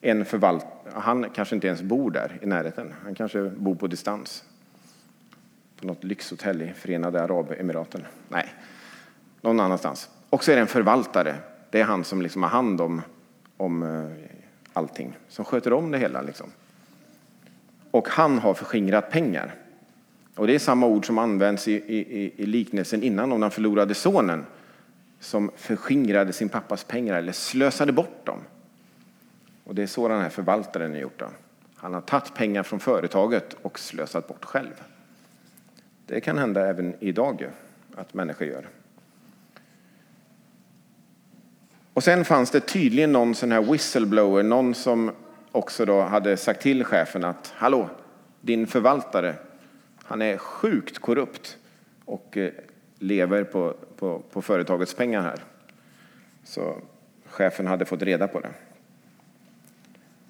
en 0.00 0.24
förvalt 0.24 0.66
han 1.00 1.30
kanske 1.30 1.54
inte 1.54 1.66
ens 1.66 1.82
bor 1.82 2.10
där 2.10 2.38
i 2.42 2.46
närheten. 2.46 2.94
Han 3.04 3.14
kanske 3.14 3.42
bor 3.42 3.74
på 3.74 3.86
distans. 3.86 4.44
På 5.80 5.86
något 5.86 6.04
lyxhotell 6.04 6.62
i 6.62 6.72
Förenade 6.72 7.22
Arabemiraten. 7.22 8.04
Nej, 8.28 8.54
någon 9.40 9.60
annanstans. 9.60 10.10
Och 10.30 10.44
så 10.44 10.50
är 10.50 10.54
det 10.54 10.60
en 10.60 10.66
förvaltare. 10.66 11.34
Det 11.70 11.80
är 11.80 11.84
han 11.84 12.04
som 12.04 12.22
liksom 12.22 12.42
har 12.42 12.50
hand 12.50 12.80
om, 12.80 13.02
om 13.56 13.82
eh, 13.82 14.30
allting. 14.72 15.18
Som 15.28 15.44
sköter 15.44 15.72
om 15.72 15.90
det 15.90 15.98
hela. 15.98 16.22
Liksom. 16.22 16.50
Och 17.90 18.08
han 18.08 18.38
har 18.38 18.54
förskingrat 18.54 19.10
pengar. 19.10 19.54
Och 20.36 20.46
det 20.46 20.54
är 20.54 20.58
samma 20.58 20.86
ord 20.86 21.06
som 21.06 21.18
används 21.18 21.68
i, 21.68 21.72
i, 21.72 22.32
i 22.36 22.46
liknelsen 22.46 23.02
innan 23.02 23.32
om 23.32 23.40
den 23.40 23.50
förlorade 23.50 23.94
sonen 23.94 24.46
som 25.20 25.50
förskingrade 25.56 26.32
sin 26.32 26.48
pappas 26.48 26.84
pengar 26.84 27.14
eller 27.14 27.32
slösade 27.32 27.92
bort 27.92 28.26
dem. 28.26 28.38
Och 29.64 29.74
det 29.74 29.82
är 29.82 29.86
så 29.86 30.08
den 30.08 30.20
här 30.20 30.28
förvaltaren 30.28 30.90
har 30.90 30.98
gjort. 30.98 31.18
Då. 31.18 31.26
Han 31.76 31.94
har 31.94 32.00
tagit 32.00 32.34
pengar 32.34 32.62
från 32.62 32.80
företaget 32.80 33.56
och 33.62 33.78
slösat 33.78 34.28
bort 34.28 34.44
själv. 34.44 34.82
Det 36.06 36.20
kan 36.20 36.38
hända 36.38 36.66
även 36.66 36.94
idag 37.00 37.48
att 37.94 38.14
människor 38.14 38.46
gör. 38.46 38.68
Och 41.92 42.04
sen 42.04 42.24
fanns 42.24 42.50
det 42.50 42.60
tydligen 42.60 43.12
någon 43.12 43.34
sån 43.34 43.52
här 43.52 43.62
whistleblower, 43.62 44.42
någon 44.42 44.74
som 44.74 45.10
också 45.52 45.84
då 45.84 46.00
hade 46.00 46.36
sagt 46.36 46.62
till 46.62 46.84
chefen 46.84 47.24
att 47.24 47.52
hallå, 47.56 47.90
din 48.40 48.66
förvaltare, 48.66 49.34
han 50.06 50.22
är 50.22 50.38
sjukt 50.38 50.98
korrupt 50.98 51.58
och 52.04 52.36
eh, 52.36 52.52
lever 52.98 53.44
på, 53.44 53.74
på, 53.96 54.22
på 54.30 54.42
företagets 54.42 54.94
pengar 54.94 55.22
här. 55.22 55.44
Så 56.44 56.76
chefen 57.26 57.66
hade 57.66 57.84
fått 57.84 58.02
reda 58.02 58.28
på 58.28 58.40
det. 58.40 58.50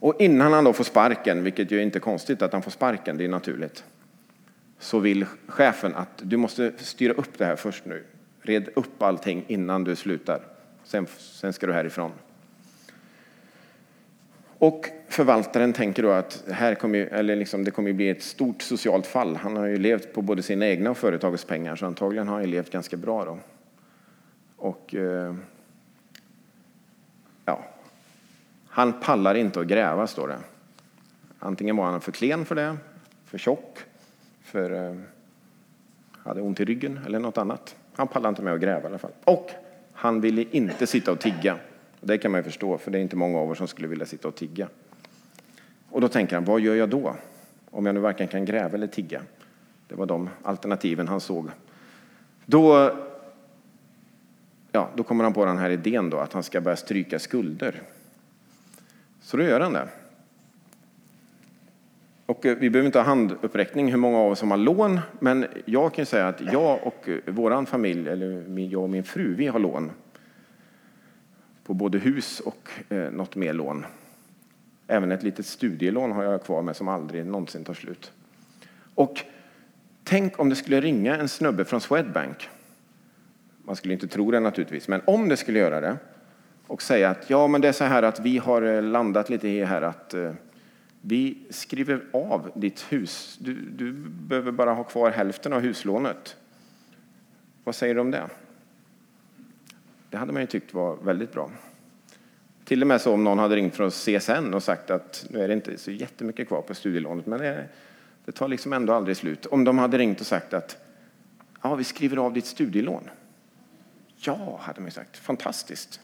Och 0.01 0.21
innan 0.21 0.53
han 0.53 0.65
då 0.65 0.73
får 0.73 0.85
sparken, 0.85 1.45
vilket 1.45 1.71
ju 1.71 1.83
inte 1.83 1.99
är 1.99 2.01
konstigt 2.01 2.43
att 2.43 2.53
han 2.53 2.63
får 2.63 2.71
sparken, 2.71 3.17
det 3.17 3.25
är 3.25 3.29
naturligt, 3.29 3.85
så 4.79 4.99
vill 4.99 5.27
chefen 5.47 5.95
att 5.95 6.23
du 6.23 6.37
måste 6.37 6.73
styra 6.77 7.13
upp 7.13 7.39
det 7.39 7.45
här 7.45 7.57
först 7.57 7.85
nu. 7.85 8.05
Red 8.41 8.69
upp 8.75 9.03
allting 9.03 9.45
innan 9.47 9.85
du 9.85 9.97
slutar. 9.97 10.41
Sen, 10.85 11.07
sen 11.19 11.53
ska 11.53 11.67
du 11.67 11.73
härifrån. 11.73 12.13
Och 14.59 14.89
förvaltaren 15.17 15.73
tänker 15.73 16.03
då 16.03 16.11
att 16.11 16.45
här 16.51 16.75
kommer, 16.75 16.99
eller 16.99 17.37
liksom, 17.37 17.65
det 17.65 17.71
kommer 17.71 17.93
bli 17.93 18.11
ett 18.11 18.23
stort 18.23 18.63
socialt 18.63 19.07
fall. 19.07 19.37
Han 19.37 19.57
har 19.57 19.67
ju 19.67 19.77
levt 19.77 20.13
på 20.13 20.23
både 20.23 20.43
sina 20.43 20.67
egna 20.67 20.91
och 20.91 20.97
företagets 20.97 21.45
pengar, 21.45 21.77
så 21.77 21.87
antagligen 21.87 22.29
har 22.29 22.35
han 22.35 22.45
ju 22.45 22.51
levt 22.51 22.71
ganska 22.71 22.97
bra. 22.97 23.25
Då. 23.25 23.39
Och, 24.57 24.95
eh, 24.95 25.35
ja, 27.45 27.65
han 28.69 29.01
pallar 29.01 29.35
inte 29.35 29.61
att 29.61 29.67
gräva, 29.67 30.07
står 30.07 30.29
det. 30.29 30.39
Antingen 31.39 31.77
var 31.77 31.85
han 31.85 32.01
för 32.01 32.13
klen 32.13 32.45
för 32.45 32.55
det, 32.55 32.77
för 33.25 33.39
tjock, 33.39 33.79
för 34.43 34.71
eh, 34.71 34.97
hade 36.13 36.41
ont 36.41 36.61
i 36.61 36.65
ryggen 36.65 37.01
eller 37.07 37.19
något 37.19 37.39
annat. 37.39 37.77
Han 37.95 38.09
pallade 38.09 38.29
inte 38.29 38.43
med 38.43 38.55
att 38.55 38.61
gräva 38.61 38.83
i 38.83 38.87
alla 38.87 38.99
fall. 38.99 39.13
Och 39.25 39.51
han 39.93 40.21
ville 40.21 40.45
inte 40.51 40.87
sitta 40.87 41.13
och 41.13 41.21
tigga. 41.21 41.59
Det 42.01 42.19
kan 42.19 42.31
man 42.31 42.39
ju 42.39 42.45
förstå, 42.45 42.79
för 42.79 42.91
det 42.91 42.99
är 42.99 43.03
inte 43.03 43.17
många 43.17 43.39
av 43.39 43.51
oss 43.51 43.59
som 43.59 43.69
skulle 43.69 43.89
vilja 43.89 44.07
sitta 44.07 44.29
och 44.29 44.35
tigga. 44.35 44.69
Och 45.97 46.03
då 46.03 46.09
tänker 46.09 46.37
han, 46.37 46.45
vad 46.45 46.61
gör 46.61 46.75
jag 46.75 46.89
då? 46.89 47.17
Om 47.71 47.87
jag 47.87 47.95
nu 47.95 48.01
varken 48.01 48.29
kan 48.29 48.45
gräva 48.45 48.75
eller 48.75 48.87
tigga. 48.87 49.23
Det 49.89 49.95
var 49.95 50.07
de 50.07 50.29
alternativen 50.43 51.09
han 51.09 51.21
såg. 51.21 51.51
Då, 52.47 52.91
ja, 54.73 54.91
då 54.95 55.03
kommer 55.03 55.25
han 55.25 55.33
på 55.33 55.45
den 55.45 55.59
här 55.59 55.71
idén 55.71 56.11
då, 56.11 56.19
att 56.19 56.33
han 56.33 56.43
ska 56.43 56.61
börja 56.61 56.77
stryka 56.77 57.19
skulder. 57.19 57.83
Så 59.21 59.37
då 59.37 59.43
gör 59.43 59.61
han 59.61 59.73
det. 59.73 59.89
Och 62.27 62.47
eh, 62.47 62.57
vi 62.57 62.71
behöver 62.71 62.87
inte 62.87 62.99
ha 62.99 63.05
handuppräckning 63.07 63.91
hur 63.91 63.99
många 63.99 64.19
av 64.19 64.33
oss 64.33 64.39
som 64.39 64.51
har 64.51 64.59
lån, 64.59 65.01
men 65.19 65.47
jag 65.65 65.95
kan 65.95 66.07
säga 66.07 66.29
att 66.29 66.41
jag 66.41 66.87
och 66.87 67.09
vår 67.27 67.65
familj, 67.65 68.09
eller 68.09 68.59
jag 68.71 68.83
och 68.83 68.91
min 68.91 69.05
fru, 69.05 69.35
vi 69.35 69.47
har 69.47 69.59
lån 69.59 69.91
på 71.65 71.75
både 71.75 71.99
hus 71.99 72.41
och 72.41 72.71
eh, 72.89 73.11
något 73.11 73.37
mer 73.37 73.53
lån. 73.53 73.85
Även 74.87 75.13
ett 75.13 75.23
litet 75.23 75.47
studielån 75.47 76.13
har 76.13 76.25
jag 76.25 76.43
kvar 76.43 76.63
med 76.63 76.77
som 76.77 76.89
aldrig 76.89 77.27
någonsin 77.27 77.65
tar 77.65 77.75
slut. 77.75 78.13
Och 78.95 79.21
tänk 80.05 80.39
om 80.39 80.49
det 80.49 80.57
skulle 80.57 80.81
ringa 80.81 81.17
en 81.17 81.29
snubbe 81.29 81.65
från 81.65 81.81
Swedbank. 81.81 82.49
Man 83.65 83.77
skulle 83.77 83.95
inte 83.95 84.09
tro 84.09 84.31
det 84.31 84.41
naturligtvis, 84.41 84.89
men 84.89 85.01
om 85.05 85.29
det 85.29 85.37
skulle 85.37 85.59
göra 85.59 85.81
det 85.81 85.97
och 86.67 86.83
säga 86.83 87.11
att 87.11 87.31
ja, 87.31 87.47
men 87.47 87.61
det 87.61 87.69
är 87.69 87.73
så 87.73 87.85
här 87.85 88.03
att 88.03 88.21
vi 88.21 88.39
har 88.39 88.63
eh, 88.63 88.83
landat 88.83 89.31
lite 89.31 89.49
i 89.49 89.65
här 89.65 89.83
att 89.83 90.15
eh, 90.15 90.33
vi 91.01 91.39
skriver 91.51 92.05
av 92.13 92.51
ditt 92.55 92.93
hus. 92.93 93.39
Du, 93.41 93.55
du 93.55 93.93
behöver 94.09 94.53
bara 94.53 94.73
ha 94.73 94.85
kvar 94.85 95.11
hälften 95.11 95.53
av 95.53 95.61
huslånet. 95.61 96.37
Vad 97.65 97.75
säger 97.75 97.95
du 97.95 98.01
om 98.01 98.11
det? 98.11 98.29
Det 100.11 100.17
hade 100.17 100.33
man 100.33 100.43
ju 100.43 100.47
tyckt 100.47 100.75
var 100.75 100.97
väldigt 100.97 101.33
bra. 101.33 101.51
Till 102.67 102.83
och 102.83 102.87
med 102.87 103.01
så 103.01 103.13
om 103.13 103.25
någon 103.25 103.39
hade 103.39 103.57
ringt 103.57 103.75
från 103.75 103.91
CSN 103.91 104.55
och 104.55 104.63
sagt 104.63 104.91
att 104.91 105.27
nu 105.31 105.43
är 105.43 105.49
det 105.49 105.55
inte 105.55 105.79
så 105.79 105.91
jättemycket 105.91 106.49
kvar 106.49 106.63
på 106.63 106.75
studielånet, 106.75 107.27
men 107.27 107.39
det, 107.39 107.65
det 108.25 108.33
tar 108.33 108.49
liksom 108.49 108.73
ändå 108.73 108.93
aldrig 108.93 109.17
slut. 109.17 109.47
Om 109.47 109.65
de 109.65 109.79
hade 109.79 109.99
ringt 109.99 110.21
och 110.21 110.27
sagt 110.27 110.55
att 110.55 110.77
ja, 111.63 111.75
vi 111.75 111.85
skriver 111.85 112.17
av 112.17 112.33
ditt 112.33 112.47
studielån. 112.47 113.11
Ja, 114.17 114.59
hade 114.63 114.81
man 114.81 114.91
sagt. 114.91 115.17
Fantastiskt. 115.17 116.01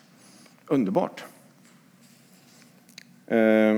Underbart. 0.67 1.25
Eh, 3.27 3.77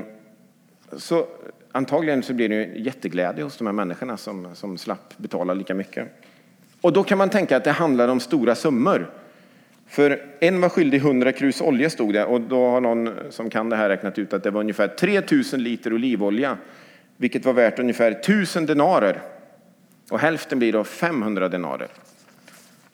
så 0.96 1.26
antagligen 1.72 2.22
så 2.22 2.34
blir 2.34 2.48
det 2.48 2.64
jätteglädje 2.64 3.44
hos 3.44 3.56
de 3.56 3.66
här 3.66 3.74
människorna 3.74 4.16
som, 4.16 4.54
som 4.54 4.78
slapp 4.78 5.16
betala 5.16 5.54
lika 5.54 5.74
mycket. 5.74 6.08
Och 6.80 6.92
då 6.92 7.04
kan 7.04 7.18
man 7.18 7.30
tänka 7.30 7.56
att 7.56 7.64
det 7.64 7.72
handlar 7.72 8.08
om 8.08 8.20
stora 8.20 8.54
summor. 8.54 9.10
För 9.86 10.22
en 10.40 10.60
var 10.60 10.68
skyldig 10.68 10.98
100 10.98 11.32
krus 11.32 11.60
olja 11.60 11.90
stod 11.90 12.12
det 12.12 12.24
och 12.24 12.40
då 12.40 12.66
har 12.66 12.80
någon 12.80 13.10
som 13.30 13.50
kan 13.50 13.68
det 13.68 13.76
här 13.76 13.88
räknat 13.88 14.18
ut 14.18 14.32
att 14.32 14.42
det 14.42 14.50
var 14.50 14.60
ungefär 14.60 14.88
3000 14.88 15.62
liter 15.62 15.92
olivolja, 15.92 16.58
vilket 17.16 17.44
var 17.44 17.52
värt 17.52 17.78
ungefär 17.78 18.10
1000 18.10 18.66
denarer. 18.66 19.22
Och 20.10 20.18
hälften 20.18 20.58
blir 20.58 20.72
då 20.72 20.84
500 20.84 21.48
denarer. 21.48 21.88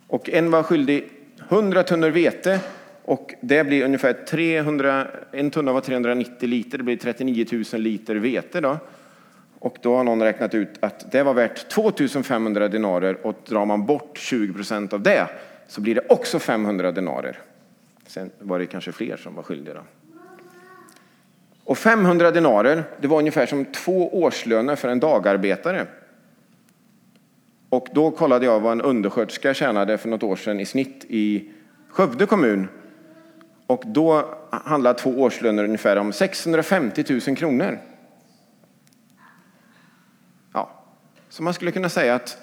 Och 0.06 0.30
en 0.30 0.50
var 0.50 0.62
skyldig 0.62 1.08
100 1.48 1.82
tunnor 1.82 2.10
vete 2.10 2.60
och 3.04 3.34
det 3.40 3.64
blir 3.64 3.84
ungefär 3.84 4.12
300, 4.12 5.06
en 5.32 5.50
tunna 5.50 5.72
var 5.72 5.80
390 5.80 6.48
liter, 6.48 6.78
det 6.78 6.84
blir 6.84 6.96
39 6.96 7.46
000 7.72 7.82
liter 7.82 8.14
vete 8.14 8.60
då. 8.60 8.78
Och 9.58 9.78
då 9.82 9.96
har 9.96 10.04
någon 10.04 10.22
räknat 10.22 10.54
ut 10.54 10.68
att 10.80 11.12
det 11.12 11.22
var 11.22 11.34
värt 11.34 11.68
2500 11.68 12.68
denarer 12.68 13.26
och 13.26 13.34
drar 13.46 13.66
man 13.66 13.86
bort 13.86 14.18
20 14.18 14.52
procent 14.52 14.92
av 14.92 15.02
det 15.02 15.26
så 15.70 15.80
blir 15.80 15.94
det 15.94 16.06
också 16.08 16.38
500 16.38 16.92
denarer. 16.92 17.38
Sen 18.06 18.30
var 18.38 18.58
det 18.58 18.66
kanske 18.66 18.92
fler 18.92 19.16
som 19.16 19.34
var 19.34 19.42
skyldiga. 19.42 19.74
Då. 19.74 19.82
Och 21.64 21.78
500 21.78 22.30
denarer, 22.30 22.84
det 23.00 23.08
var 23.08 23.18
ungefär 23.18 23.46
som 23.46 23.64
två 23.64 24.22
årslöner 24.22 24.76
för 24.76 24.88
en 24.88 25.00
dagarbetare. 25.00 25.86
Och 27.68 27.88
då 27.92 28.10
kollade 28.10 28.46
jag 28.46 28.60
vad 28.60 28.72
en 28.72 28.82
undersköterska 28.82 29.54
tjänade 29.54 29.98
för 29.98 30.08
något 30.08 30.22
år 30.22 30.36
sedan 30.36 30.60
i 30.60 30.66
snitt 30.66 31.04
i 31.08 31.52
Skövde 31.88 32.26
kommun. 32.26 32.68
Och 33.66 33.82
då 33.86 34.38
handlar 34.50 34.94
två 34.94 35.10
årslöner 35.10 35.64
ungefär 35.64 35.96
om 35.96 36.12
650 36.12 37.04
000 37.26 37.36
kronor. 37.36 37.78
Ja, 40.52 40.70
så 41.28 41.42
man 41.42 41.54
skulle 41.54 41.72
kunna 41.72 41.88
säga 41.88 42.14
att 42.14 42.38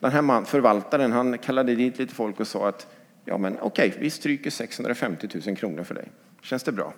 den 0.00 0.12
här 0.12 0.22
man, 0.22 0.46
förvaltaren 0.46 1.12
han 1.12 1.38
kallade 1.38 1.74
dit 1.74 1.98
lite 1.98 2.14
folk 2.14 2.40
och 2.40 2.46
sa 2.46 2.68
att 2.68 2.86
ja 3.24 3.38
men 3.38 3.58
okej, 3.60 3.94
vi 3.98 4.10
stryker 4.10 4.50
650 4.50 5.28
000 5.46 5.56
kronor 5.56 5.84
för 5.84 5.94
dig. 5.94 6.08
Känns 6.42 6.62
det 6.62 6.72
bra? 6.72 6.94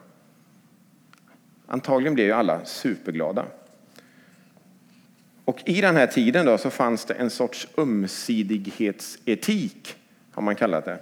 Antagligen 1.67 2.15
blev 2.15 2.27
ju 2.27 2.33
alla 2.33 2.65
superglada. 2.65 3.45
Och 5.45 5.63
i 5.67 5.81
den 5.81 5.97
här 5.97 6.07
tiden 6.07 6.47
då 6.47 6.59
så 6.59 6.71
fanns 6.71 7.05
det 7.05 7.15
en 7.15 7.31
sorts 7.31 7.69
ömsidighetsetik, 7.77 9.97
har 10.33 10.43
man 10.43 10.57
kallat 10.57 10.85
det, 10.85 10.99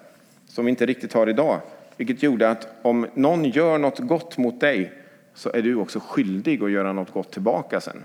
som 0.47 0.65
vi 0.65 0.71
inte 0.71 0.87
riktigt 0.87 1.13
har 1.13 1.29
idag. 1.29 1.61
Vilket 1.97 2.23
gjorde 2.23 2.51
att 2.51 2.69
om 2.83 3.07
någon 3.15 3.45
gör 3.45 3.79
något 3.79 3.99
gott 3.99 4.39
mot 4.39 4.61
dig 4.61 4.93
så 5.35 5.53
är 5.53 5.63
du 5.63 5.75
också 5.75 6.01
skyldig 6.01 6.63
att 6.63 6.71
göra 6.71 6.93
något 6.93 7.13
gott 7.13 7.33
tillbaka 7.33 7.81
sen. 7.81 8.05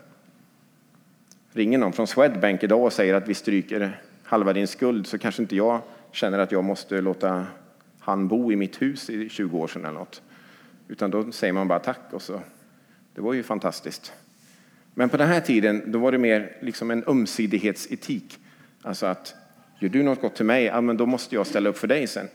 Ringer 1.53 1.77
någon 1.77 1.93
från 1.93 2.07
Swedbank 2.07 2.63
idag 2.63 2.83
och 2.83 2.93
säger 2.93 3.13
att 3.13 3.27
vi 3.27 3.33
stryker 3.33 4.01
halva 4.24 4.53
din 4.53 4.67
skuld 4.67 5.07
så 5.07 5.17
kanske 5.17 5.41
inte 5.41 5.55
jag 5.55 5.81
känner 6.12 6.39
att 6.39 6.51
jag 6.51 6.63
måste 6.63 7.01
låta 7.01 7.45
han 8.00 8.27
bo 8.27 8.51
i 8.51 8.55
mitt 8.55 8.81
hus 8.81 9.10
i 9.10 9.29
20 9.29 9.57
år 9.57 9.67
sedan 9.67 9.86
eller 9.86 10.00
något. 10.00 10.22
Utan 10.88 11.12
då 11.12 11.31
säger 11.31 11.53
man 11.53 11.67
bara 11.67 11.79
tack 11.79 12.00
och 12.12 12.22
så. 12.22 12.41
Det 13.15 13.22
var 13.22 13.33
ju 13.33 13.43
fantastiskt. 13.43 14.13
Men 14.93 15.10
på 15.10 15.17
den 15.17 15.27
här 15.27 15.41
tiden 15.41 15.83
då 15.86 16.00
var 16.00 16.12
det 16.12 16.17
mer 16.17 16.57
liksom 16.60 16.91
en 16.91 17.03
ömsidighetsetik. 17.07 18.39
Alltså 18.81 19.05
att 19.05 19.36
gör 19.79 19.89
du 19.89 20.03
något 20.03 20.22
gott 20.22 20.36
till 20.36 20.45
mig, 20.45 20.63
ja, 20.63 20.81
men 20.81 20.98
då 20.98 21.05
måste 21.05 21.36
jag 21.36 21.48
ställa 21.48 21.69
upp 21.69 21.77
för 21.77 21.88
dig 21.88 22.07
sen. 22.07 22.27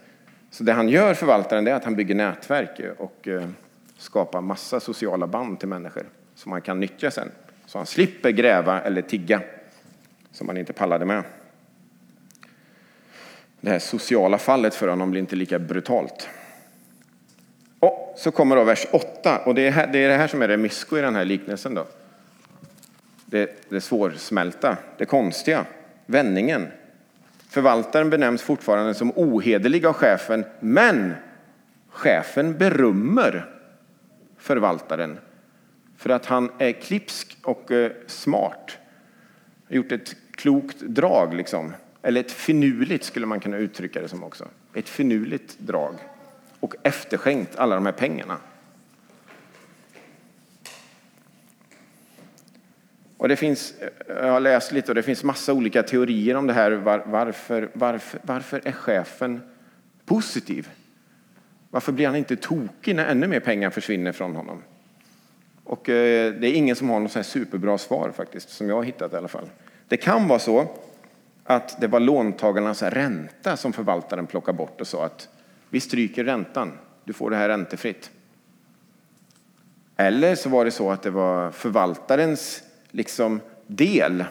Så 0.51 0.65
det 0.65 0.73
han 0.73 0.89
gör, 0.89 1.15
förvaltaren, 1.15 1.67
är 1.67 1.75
att 1.75 1.85
han 1.85 1.97
bygger 1.97 2.15
nätverk 2.15 2.81
och 2.99 3.29
eh, 3.29 3.49
skapar 3.97 4.41
massa 4.41 4.81
sociala 4.81 5.27
band 5.27 5.59
till 5.59 5.69
människor 5.69 6.07
som 6.35 6.53
han 6.53 6.63
kan 6.63 6.81
nyttja 6.81 7.11
sen. 7.11 7.31
Så 7.69 7.79
han 7.79 7.87
slipper 7.87 8.31
gräva 8.31 8.81
eller 8.81 9.03
tigga 9.03 9.41
som 10.33 10.49
han 10.49 10.57
inte 10.57 10.73
pallade 10.73 11.05
med. 11.05 11.23
Det 13.61 13.71
här 13.71 13.79
sociala 13.79 14.39
fallet 14.39 14.75
för 14.75 14.89
honom 14.89 15.11
blir 15.11 15.21
inte 15.21 15.37
lika 15.37 15.59
brutalt. 15.59 16.29
Och 17.79 18.15
så 18.19 18.31
kommer 18.31 18.57
då 18.57 18.65
vers 18.65 18.87
8 18.93 19.39
och 19.39 19.55
det 19.55 19.67
är, 19.67 19.71
här, 19.71 19.87
det 19.87 19.99
är 19.99 20.09
det 20.09 20.15
här 20.15 20.29
som 20.29 20.43
är 20.43 20.49
det 20.49 20.57
mysko 20.57 20.99
i 20.99 21.01
den 21.01 21.15
här 21.15 21.25
liknelsen. 21.25 21.75
Då. 21.75 21.87
Det, 23.27 23.71
det 23.71 23.81
svårsmälta, 23.81 24.77
det 24.99 25.05
konstiga, 25.05 25.65
vändningen. 26.07 26.67
Förvaltaren 27.49 28.11
benämns 28.11 28.43
fortfarande 28.43 28.95
som 28.95 29.13
ohederlig 29.17 29.87
av 29.87 29.93
chefen, 29.93 30.45
men 30.61 31.15
chefen 31.89 32.59
berömmer 32.59 33.51
förvaltaren 34.39 35.19
för 35.99 36.11
att 36.11 36.27
han 36.27 36.51
är 36.59 36.73
klipsk 36.73 37.39
och 37.43 37.71
eh, 37.71 37.93
smart. 38.07 38.79
Har 39.69 39.77
gjort 39.77 39.93
ett 39.93 40.17
klokt 40.31 40.81
drag, 40.81 41.35
liksom. 41.35 41.73
eller 42.03 42.21
ett 42.21 42.33
finurligt 42.33 43.05
skulle 43.05 43.27
man 43.27 43.41
kunna 43.41 43.57
uttrycka 43.57 44.01
det 44.01 44.09
som 44.09 44.25
också. 44.25 44.49
Ett 44.75 44.89
finurligt 44.89 45.59
drag 45.59 45.95
och 46.61 46.75
efterskänkt 46.83 47.57
alla 47.57 47.75
de 47.75 47.87
här 47.87 47.93
pengarna. 47.93 48.37
Och 53.17 53.29
det 53.29 53.37
finns, 53.37 53.75
eh, 53.81 53.89
jag 54.09 54.33
har 54.33 54.41
läst 54.41 54.73
lite 54.73 54.91
och 54.91 54.95
det 54.95 55.03
finns 55.03 55.25
massa 55.25 55.53
olika 55.53 55.83
teorier 55.83 56.35
om 56.35 56.47
det 56.47 56.53
här. 56.53 56.71
Var, 56.71 57.03
varför, 57.07 57.71
varför, 57.73 58.21
varför 58.23 58.61
är 58.65 58.73
chefen 58.73 59.41
positiv? 60.05 60.69
Varför 61.71 61.93
blir 61.93 62.07
han 62.07 62.17
inte 62.17 62.37
tokig 62.37 62.97
när 62.97 63.07
ännu 63.07 63.27
mer 63.27 63.41
pengar 63.41 63.71
försvinner 63.71 64.13
från 64.13 64.37
honom? 64.37 64.63
Och 65.69 65.89
eh, 65.89 66.35
det 66.35 66.49
är 66.49 66.55
ingen 66.55 66.77
som 66.77 66.91
har 66.91 67.01
något 67.01 67.13
så 67.13 67.23
superbra 67.23 67.79
svar 67.79 68.13
faktiskt, 68.17 68.51
som 68.51 68.69
jag 68.69 68.77
har 68.77 68.83
hittat 68.83 69.13
i 69.13 69.17
alla 69.17 69.29
fall. 69.29 69.51
Det 69.89 69.97
kan 69.97 70.29
vara 70.29 70.39
så 70.39 70.67
att 71.45 71.81
det 71.81 71.87
var 71.87 72.01
låntagarnas 72.01 72.83
ränta 72.83 73.57
som 73.57 73.73
förvaltaren 73.73 74.27
plockade 74.27 74.59
bort 74.59 74.81
och 74.81 74.87
sa 74.87 75.05
att 75.05 75.29
vi 75.71 75.81
stryker 75.81 76.25
räntan, 76.25 76.73
du 77.05 77.13
får 77.13 77.31
det 77.31 77.37
här 77.37 77.49
räntefritt. 77.49 78.11
Eller 79.97 80.35
så 80.35 80.49
var 80.49 80.65
det 80.65 80.71
så 80.71 80.91
att 80.91 81.03
det 81.03 81.11
var 81.11 81.51
förvaltarens 81.51 82.63
liksom 82.91 83.41
del. 83.67 84.25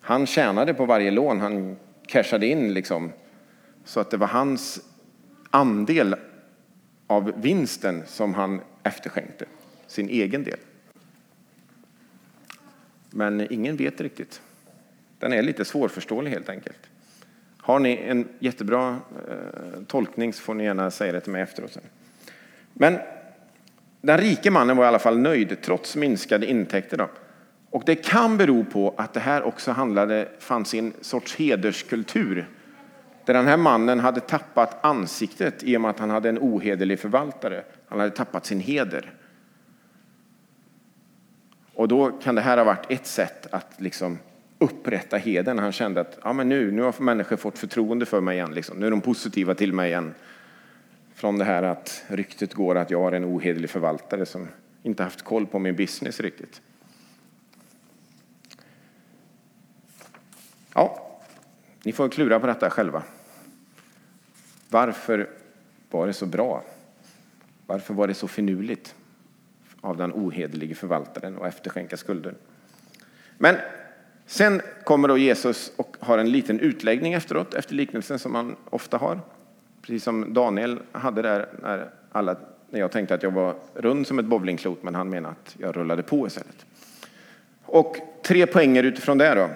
Han 0.00 0.26
tjänade 0.26 0.74
på 0.74 0.86
varje 0.86 1.10
lån 1.10 1.40
han 1.40 1.76
cashade 2.06 2.46
in 2.46 2.74
liksom. 2.74 3.12
Så 3.84 4.00
att 4.00 4.10
det 4.10 4.16
var 4.16 4.26
hans 4.26 4.80
andel 5.50 6.16
av 7.06 7.32
vinsten 7.36 8.02
som 8.06 8.34
han 8.34 8.60
efterskänkte, 8.82 9.44
sin 9.88 10.08
egen 10.08 10.44
del. 10.44 10.58
Men 13.10 13.52
ingen 13.52 13.76
vet 13.76 14.00
riktigt. 14.00 14.40
Den 15.18 15.32
är 15.32 15.42
lite 15.42 15.64
svårförståelig 15.64 16.30
helt 16.30 16.48
enkelt. 16.48 16.78
Har 17.56 17.78
ni 17.78 17.96
en 17.96 18.28
jättebra 18.38 19.00
eh, 19.28 19.82
tolkning 19.86 20.32
så 20.32 20.42
får 20.42 20.54
ni 20.54 20.64
gärna 20.64 20.90
säga 20.90 21.12
det 21.12 21.20
till 21.20 21.32
mig 21.32 21.42
efteråt. 21.42 21.72
Sen. 21.72 21.82
Men 22.72 22.98
den 24.00 24.18
rike 24.18 24.50
mannen 24.50 24.76
var 24.76 24.84
i 24.84 24.88
alla 24.88 24.98
fall 24.98 25.18
nöjd 25.18 25.62
trots 25.62 25.96
minskade 25.96 26.46
intäkter. 26.46 26.96
Då. 26.96 27.08
Och 27.70 27.82
det 27.86 27.94
kan 27.94 28.36
bero 28.36 28.64
på 28.64 28.94
att 28.96 29.14
det 29.14 29.20
här 29.20 29.42
också 29.42 29.72
handlade, 29.72 30.28
fanns 30.38 30.74
i 30.74 30.78
en 30.78 30.92
sorts 31.00 31.36
hederskultur. 31.36 32.48
Där 33.24 33.34
den 33.34 33.46
här 33.46 33.56
mannen 33.56 34.00
hade 34.00 34.20
tappat 34.20 34.84
ansiktet 34.84 35.62
i 35.62 35.76
och 35.76 35.80
med 35.80 35.90
att 35.90 35.98
han 35.98 36.10
hade 36.10 36.28
en 36.28 36.38
ohederlig 36.38 37.00
förvaltare. 37.00 37.64
Han 37.88 38.00
hade 38.00 38.10
tappat 38.10 38.46
sin 38.46 38.60
heder. 38.60 39.12
Och 41.78 41.88
då 41.88 42.10
kan 42.10 42.34
det 42.34 42.40
här 42.40 42.56
ha 42.56 42.64
varit 42.64 42.86
ett 42.88 43.06
sätt 43.06 43.46
att 43.50 43.80
liksom 43.80 44.18
upprätta 44.58 45.16
heden. 45.16 45.58
Han 45.58 45.72
kände 45.72 46.00
att 46.00 46.18
ja, 46.24 46.32
men 46.32 46.48
nu, 46.48 46.70
nu 46.72 46.82
har 46.82 46.94
människor 47.02 47.36
fått 47.36 47.58
förtroende 47.58 48.06
för 48.06 48.20
mig 48.20 48.36
igen. 48.36 48.54
Liksom. 48.54 48.78
Nu 48.78 48.86
är 48.86 48.90
de 48.90 49.00
positiva 49.00 49.54
till 49.54 49.72
mig 49.72 49.90
igen. 49.90 50.14
Från 51.14 51.38
det 51.38 51.44
här 51.44 51.62
att 51.62 52.04
ryktet 52.06 52.54
går 52.54 52.78
att 52.78 52.90
jag 52.90 53.12
är 53.12 53.16
en 53.16 53.24
ohederlig 53.24 53.70
förvaltare 53.70 54.26
som 54.26 54.48
inte 54.82 55.02
haft 55.02 55.22
koll 55.22 55.46
på 55.46 55.58
min 55.58 55.76
business 55.76 56.20
riktigt. 56.20 56.62
Ja, 60.74 61.18
ni 61.82 61.92
får 61.92 62.08
klura 62.08 62.40
på 62.40 62.46
detta 62.46 62.70
själva. 62.70 63.02
Varför 64.68 65.28
var 65.90 66.06
det 66.06 66.12
så 66.12 66.26
bra? 66.26 66.64
Varför 67.66 67.94
var 67.94 68.06
det 68.06 68.14
så 68.14 68.28
finurligt 68.28 68.94
av 69.80 69.96
den 69.96 70.12
ohederlige 70.12 70.74
förvaltaren 70.74 71.36
och 71.38 71.46
efterskänka 71.46 71.96
skulder? 71.96 72.34
Men 73.38 73.56
sen 74.26 74.60
kommer 74.84 75.08
då 75.08 75.18
Jesus 75.18 75.72
och 75.76 75.96
har 76.00 76.18
en 76.18 76.32
liten 76.32 76.60
utläggning 76.60 77.12
efteråt, 77.12 77.54
efter 77.54 77.74
liknelsen 77.74 78.18
som 78.18 78.32
man 78.32 78.56
ofta 78.70 78.96
har. 78.96 79.20
Precis 79.82 80.04
som 80.04 80.34
Daniel 80.34 80.78
hade 80.92 81.22
där 81.22 81.48
när, 81.62 81.90
alla, 82.12 82.36
när 82.70 82.80
jag 82.80 82.92
tänkte 82.92 83.14
att 83.14 83.22
jag 83.22 83.30
var 83.30 83.54
rund 83.74 84.06
som 84.06 84.18
ett 84.18 84.24
bowlingklot, 84.24 84.82
men 84.82 84.94
han 84.94 85.10
menade 85.10 85.34
att 85.34 85.56
jag 85.58 85.76
rullade 85.76 86.02
på 86.02 86.26
istället. 86.26 86.66
Och 87.64 87.96
tre 88.22 88.46
poänger 88.46 88.82
utifrån 88.82 89.18
det 89.18 89.34
då. 89.34 89.50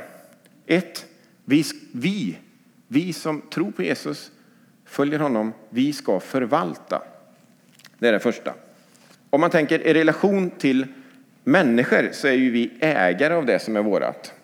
Ett, 0.66 1.06
vi, 1.44 1.64
vi, 1.92 2.38
vi 2.88 3.12
som 3.12 3.40
tror 3.40 3.70
på 3.70 3.82
Jesus, 3.82 4.30
följer 4.84 5.18
honom, 5.18 5.52
vi 5.68 5.92
ska 5.92 6.20
förvalta. 6.20 7.02
Det 7.98 8.08
är 8.08 8.12
det 8.12 8.20
första. 8.20 8.54
Om 9.32 9.40
man 9.40 9.50
tänker 9.50 9.86
i 9.86 9.94
relation 9.94 10.50
till 10.50 10.86
människor 11.44 12.08
så 12.12 12.28
är 12.28 12.32
ju 12.32 12.50
vi 12.50 12.70
ägare 12.80 13.34
av 13.34 13.46
det 13.46 13.58
som 13.58 13.76
är 13.76 13.82
vårat. 13.82 14.34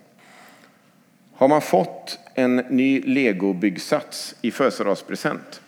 Har 1.33 1.48
man 1.48 1.61
fått 1.61 2.18
en 2.35 2.57
ny 2.57 3.03
legobyggsats 3.03 4.35
i 4.40 4.51
födelsedagspresent, 4.51 5.62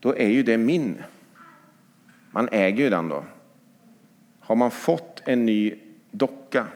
då 0.00 0.16
är 0.16 0.28
ju 0.28 0.42
det 0.42 0.58
min. 0.58 1.02
Man 2.30 2.48
äger 2.52 2.84
ju 2.84 2.90
den 2.90 3.08
då. 3.08 3.24
Har 4.40 4.56
man 4.56 4.70
fått 4.70 5.22
en 5.24 5.46
ny 5.46 5.74
docka, 6.10 6.66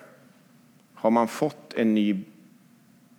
har 0.95 1.11
man 1.11 1.29
fått 1.29 1.75
en 1.75 1.95
ny 1.95 2.25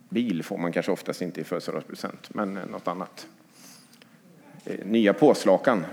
bil 0.10 0.44
får 0.44 0.58
man 0.58 0.72
kanske 0.72 0.92
oftast 0.92 1.22
inte 1.22 1.42
i 1.42 1.44
födelsedagspresent, 1.44 2.34
men 2.34 2.54
något 2.54 2.88
annat. 2.88 3.28
Eh, 4.66 4.86
nya 4.86 5.14
påslakan. 5.14 5.86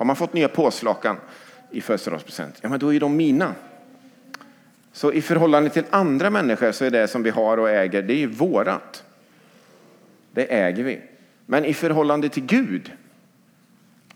Har 0.00 0.04
man 0.04 0.16
fått 0.16 0.32
nya 0.32 0.48
påslakan 0.48 1.16
i 1.70 1.80
födelsedagspresent, 1.80 2.58
ja 2.62 2.68
men 2.68 2.78
då 2.78 2.94
är 2.94 3.00
de 3.00 3.16
mina. 3.16 3.54
Så 4.92 5.12
i 5.12 5.22
förhållande 5.22 5.70
till 5.70 5.84
andra 5.90 6.30
människor 6.30 6.72
så 6.72 6.84
är 6.84 6.90
det 6.90 7.08
som 7.08 7.22
vi 7.22 7.30
har 7.30 7.58
och 7.58 7.70
äger, 7.70 8.02
det 8.02 8.22
är 8.22 8.26
vårat. 8.26 9.04
Det 10.32 10.54
äger 10.54 10.84
vi. 10.84 11.00
Men 11.46 11.64
i 11.64 11.74
förhållande 11.74 12.28
till 12.28 12.46
Gud 12.46 12.92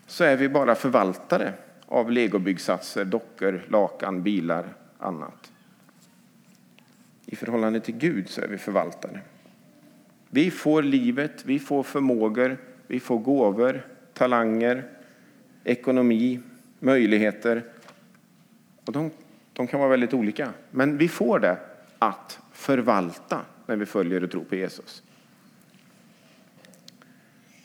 så 0.07 0.25
är 0.25 0.37
vi 0.37 0.49
bara 0.49 0.75
förvaltare 0.75 1.53
av 1.87 2.11
legobyggsatser, 2.11 3.05
dockor, 3.05 3.63
lakan, 3.69 4.23
bilar, 4.23 4.65
annat. 4.99 5.53
i 7.27 7.37
förhållande 7.37 7.81
till 7.81 7.97
Gud 7.97 8.29
så 8.29 8.41
är 8.41 8.49
vi 8.49 8.59
förvaltare. 8.59 9.21
Vi 10.31 10.51
får 10.51 10.83
livet, 10.83 11.45
vi 11.45 11.59
får 11.59 11.83
förmågor, 11.83 12.57
vi 12.87 13.01
får 13.01 13.19
gåvor, 13.19 13.87
talanger, 14.13 14.85
ekonomi, 15.65 16.41
möjligheter. 16.79 17.65
Och 18.85 18.93
de, 18.93 19.11
de 19.53 19.67
kan 19.67 19.81
vara 19.81 19.91
väldigt 19.91 20.15
olika. 20.15 20.53
Men 20.71 20.99
vi 20.99 21.09
får 21.09 21.39
det 21.39 21.59
att 21.99 22.41
förvalta 22.53 23.41
när 23.67 23.77
vi 23.77 23.87
följer 23.87 24.25
och 24.25 24.31
tror 24.31 24.45
på 24.45 24.57
Jesus. 24.57 25.03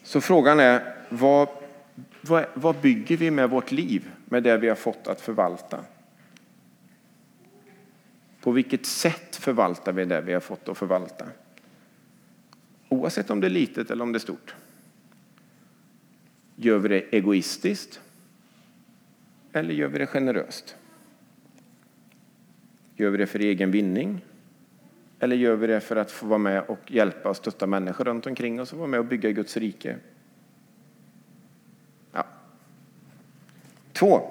Så 0.04 0.22
frågan 0.22 0.60
är, 0.60 0.96
vad, 1.10 1.50
vad, 2.22 2.46
vad 2.54 2.76
bygger 2.76 3.18
vi 3.18 3.32
med 3.32 3.50
vårt 3.50 3.72
liv, 3.72 4.12
med 4.26 4.44
det 4.44 4.58
vi 4.58 4.70
har 4.70 4.76
fått 4.76 5.08
att 5.08 5.22
förvalta? 5.22 5.80
På 8.42 8.52
vilket 8.52 8.86
sätt 8.86 9.36
förvaltar 9.36 9.92
vi 9.92 10.06
det 10.06 10.22
vi 10.22 10.34
har 10.34 10.40
fått 10.40 10.70
att 10.70 10.78
förvalta? 10.78 11.26
Oavsett 12.90 13.30
om 13.30 13.42
det 13.42 13.48
är 13.48 13.52
litet 13.52 13.92
eller 13.92 14.04
om 14.04 14.12
det 14.12 14.18
är 14.18 14.20
stort. 14.20 14.56
Gör 16.62 16.78
vi 16.78 16.90
det 16.90 17.16
egoistiskt? 17.16 18.02
Eller 19.54 19.74
gör 19.74 19.88
vi 19.88 19.98
det 19.98 20.08
generöst? 20.08 20.76
Gör 22.96 23.10
vi 23.10 23.18
det 23.18 23.28
för 23.28 23.40
egen 23.40 23.72
vinning? 23.72 24.26
Eller 25.20 25.36
gör 25.36 25.56
vi 25.56 25.68
det 25.68 25.80
för 25.80 25.96
att 25.96 26.12
få 26.12 26.26
vara 26.26 26.38
med 26.38 26.64
och 26.64 26.92
hjälpa 26.92 27.30
och 27.30 27.36
stötta 27.36 27.68
människor 27.68 28.06
runt 28.06 28.28
omkring 28.28 28.62
oss 28.62 28.74
och 28.74 28.80
vara 28.80 28.88
med 28.88 29.00
och 29.00 29.06
bygga 29.06 29.32
Guds 29.32 29.58
rike? 29.58 29.96
Ja. 32.12 32.26
Två. 33.94 34.22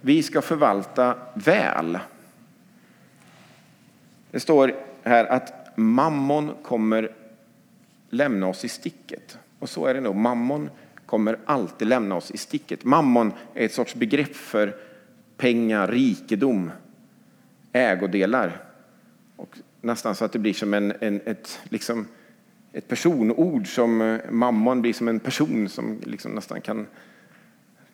Vi 0.00 0.22
ska 0.22 0.42
förvalta 0.42 1.18
väl. 1.34 1.98
Det 4.30 4.40
står 4.40 4.74
här 5.02 5.24
att 5.24 5.76
mammon 5.76 6.54
kommer 6.62 7.12
lämna 8.10 8.46
oss 8.46 8.64
i 8.64 8.68
sticket. 8.68 9.38
Och 9.58 9.68
så 9.68 9.86
är 9.86 9.94
det 9.94 10.00
nog. 10.00 10.16
Mammon 10.16 10.70
kommer 11.06 11.38
alltid 11.44 11.88
lämna 11.88 12.14
oss 12.14 12.30
i 12.30 12.38
sticket. 12.38 12.84
Mammon 12.84 13.32
är 13.54 13.64
ett 13.66 13.72
sorts 13.72 13.94
begrepp 13.94 14.36
för 14.36 14.76
pengar, 15.36 15.88
rikedom, 15.88 16.70
ägodelar. 17.72 18.62
Och 19.36 19.58
nästan 19.80 20.14
så 20.14 20.24
att 20.24 20.32
det 20.32 20.38
blir 20.38 20.52
som 20.52 20.74
en, 20.74 20.92
en, 21.00 21.20
ett, 21.24 21.60
liksom, 21.64 22.06
ett 22.72 22.88
personord 22.88 23.68
som 23.74 24.02
eh, 24.02 24.30
mammon 24.30 24.82
blir 24.82 24.92
som 24.92 25.08
en 25.08 25.20
person 25.20 25.68
som 25.68 26.00
liksom 26.04 26.32
nästan 26.32 26.60
kan 26.60 26.86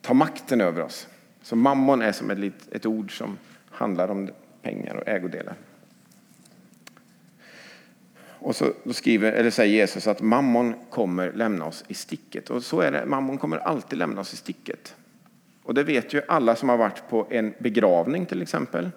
ta 0.01 0.15
makten 0.15 0.61
över 0.61 0.83
oss. 0.83 1.09
Så 1.43 1.57
mammon 1.57 2.03
är 2.03 2.13
som 2.13 2.31
ett, 2.31 2.69
ett 2.73 2.87
ord 2.87 3.19
som 3.19 3.39
handlar 3.71 4.09
om 4.09 4.31
pengar 4.63 4.95
och 4.95 5.09
ägodelar. 5.09 5.55
Och 8.43 8.57
så 8.57 8.73
skriver, 8.91 9.33
eller 9.33 9.51
säger 9.51 9.75
Jesus 9.75 10.07
att 10.07 10.21
mammon 10.21 10.75
kommer 10.91 11.33
lämna 11.33 11.65
oss 11.65 11.85
i 11.89 11.95
sticket. 11.95 12.51
Och 12.51 12.63
så 12.63 12.81
är 12.81 12.93
det, 12.93 13.07
mammon 13.07 13.39
kommer 13.39 13.57
alltid 13.57 13.99
lämna 13.99 14.21
oss 14.21 14.33
i 14.33 14.37
sticket. 14.37 14.97
Och 15.63 15.75
det 15.75 15.85
vet 15.85 16.15
ju 16.15 16.23
alla 16.29 16.57
som 16.57 16.69
har 16.69 16.77
varit 16.77 17.09
på 17.09 17.27
en 17.31 17.55
begravning 17.59 18.27
till 18.27 18.43
exempel. 18.43 18.91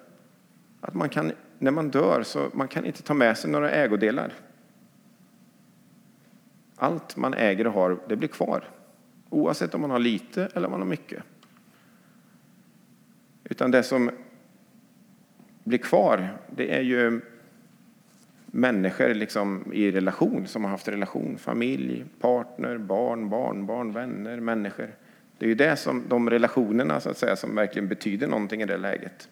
Att 0.80 0.94
man 0.94 1.08
kan, 1.08 1.32
när 1.58 1.70
man 1.70 1.90
dör 1.90 2.22
så 2.22 2.50
man 2.52 2.68
kan 2.68 2.84
inte 2.84 3.02
ta 3.02 3.14
med 3.14 3.38
sig 3.38 3.50
några 3.50 3.70
ägodelar. 3.70 4.32
Allt 6.76 7.16
man 7.16 7.34
äger 7.34 7.66
och 7.66 7.72
har, 7.72 7.98
det 8.08 8.16
blir 8.16 8.28
kvar. 8.28 8.70
Oavsett 9.30 9.74
om 9.74 9.80
man 9.80 9.90
har 9.90 9.98
lite 9.98 10.48
eller 10.54 10.66
om 10.66 10.70
man 10.70 10.80
har 10.80 10.88
mycket. 10.88 11.22
Utan 13.44 13.70
det 13.70 13.82
som 13.82 14.10
blir 15.64 15.78
kvar, 15.78 16.38
det 16.56 16.76
är 16.76 16.82
ju 16.82 17.20
människor 18.56 19.14
liksom 19.14 19.72
i 19.72 19.90
relation, 19.90 20.46
som 20.46 20.64
har 20.64 20.70
haft 20.70 20.88
relation. 20.88 21.38
Familj, 21.38 22.04
partner, 22.20 22.78
barn, 22.78 23.28
barnbarn, 23.28 23.92
vänner, 23.92 24.40
människor. 24.40 24.94
Det 25.38 25.44
är 25.44 25.48
ju 25.48 25.54
det 25.54 25.76
som, 25.76 26.04
de 26.08 26.30
relationerna 26.30 27.00
så 27.00 27.10
att 27.10 27.18
säga, 27.18 27.36
som 27.36 27.54
verkligen 27.54 27.88
betyder 27.88 28.26
någonting 28.26 28.62
i 28.62 28.66
det 28.66 28.76
läget. 28.76 29.28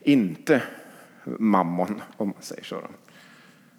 Inte 0.00 0.62
mammon, 1.24 2.02
om 2.16 2.28
man 2.28 2.42
säger 2.42 2.64
så. 2.64 2.80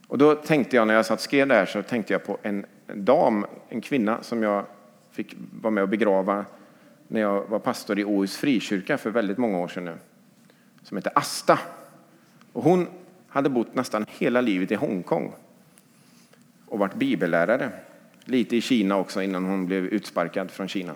Och 0.08 0.18
då 0.18 0.36
tänkte 0.36 0.76
jag, 0.76 0.88
när 0.88 0.94
jag 0.94 1.06
satt 1.06 1.22
skrev 1.22 1.48
det 1.48 1.56
här, 1.56 1.66
så 1.66 1.84
tänkte 1.84 2.14
jag 2.14 2.26
på 2.26 2.38
en 2.42 2.66
dam, 2.94 3.46
en 3.70 3.82
kvinna 3.82 4.24
som 4.24 4.44
jag 4.44 4.66
fick 5.12 5.36
vara 5.62 5.72
med 5.72 5.84
och 5.84 5.90
begrava 5.90 6.46
när 7.08 7.22
jag 7.22 7.48
var 7.48 7.60
pastor 7.60 8.00
i 8.00 8.06
Åhus 8.06 8.38
frikyrka 8.38 8.98
för 8.98 9.10
väldigt 9.10 9.38
många 9.38 9.58
år 9.58 9.68
sedan 9.68 9.86
nu. 9.86 9.98
Som 10.84 10.98
heter 10.98 11.12
Asta. 11.16 11.60
Och 12.54 12.64
hon 12.64 12.88
hade 13.30 13.50
bott 13.50 13.76
nästan 13.76 14.06
hela 14.10 14.42
livet 14.42 14.72
i 14.72 14.76
Hongkong 14.76 15.34
och 16.66 16.80
varit 16.80 16.96
bibellärare. 16.96 17.72
Lite 18.26 18.58
i 18.58 18.62
Kina 18.62 18.98
också 18.98 19.22
innan 19.22 19.46
hon 19.46 19.66
blev 19.66 19.86
utsparkad 19.86 20.52
från 20.52 20.68
Kina. 20.68 20.94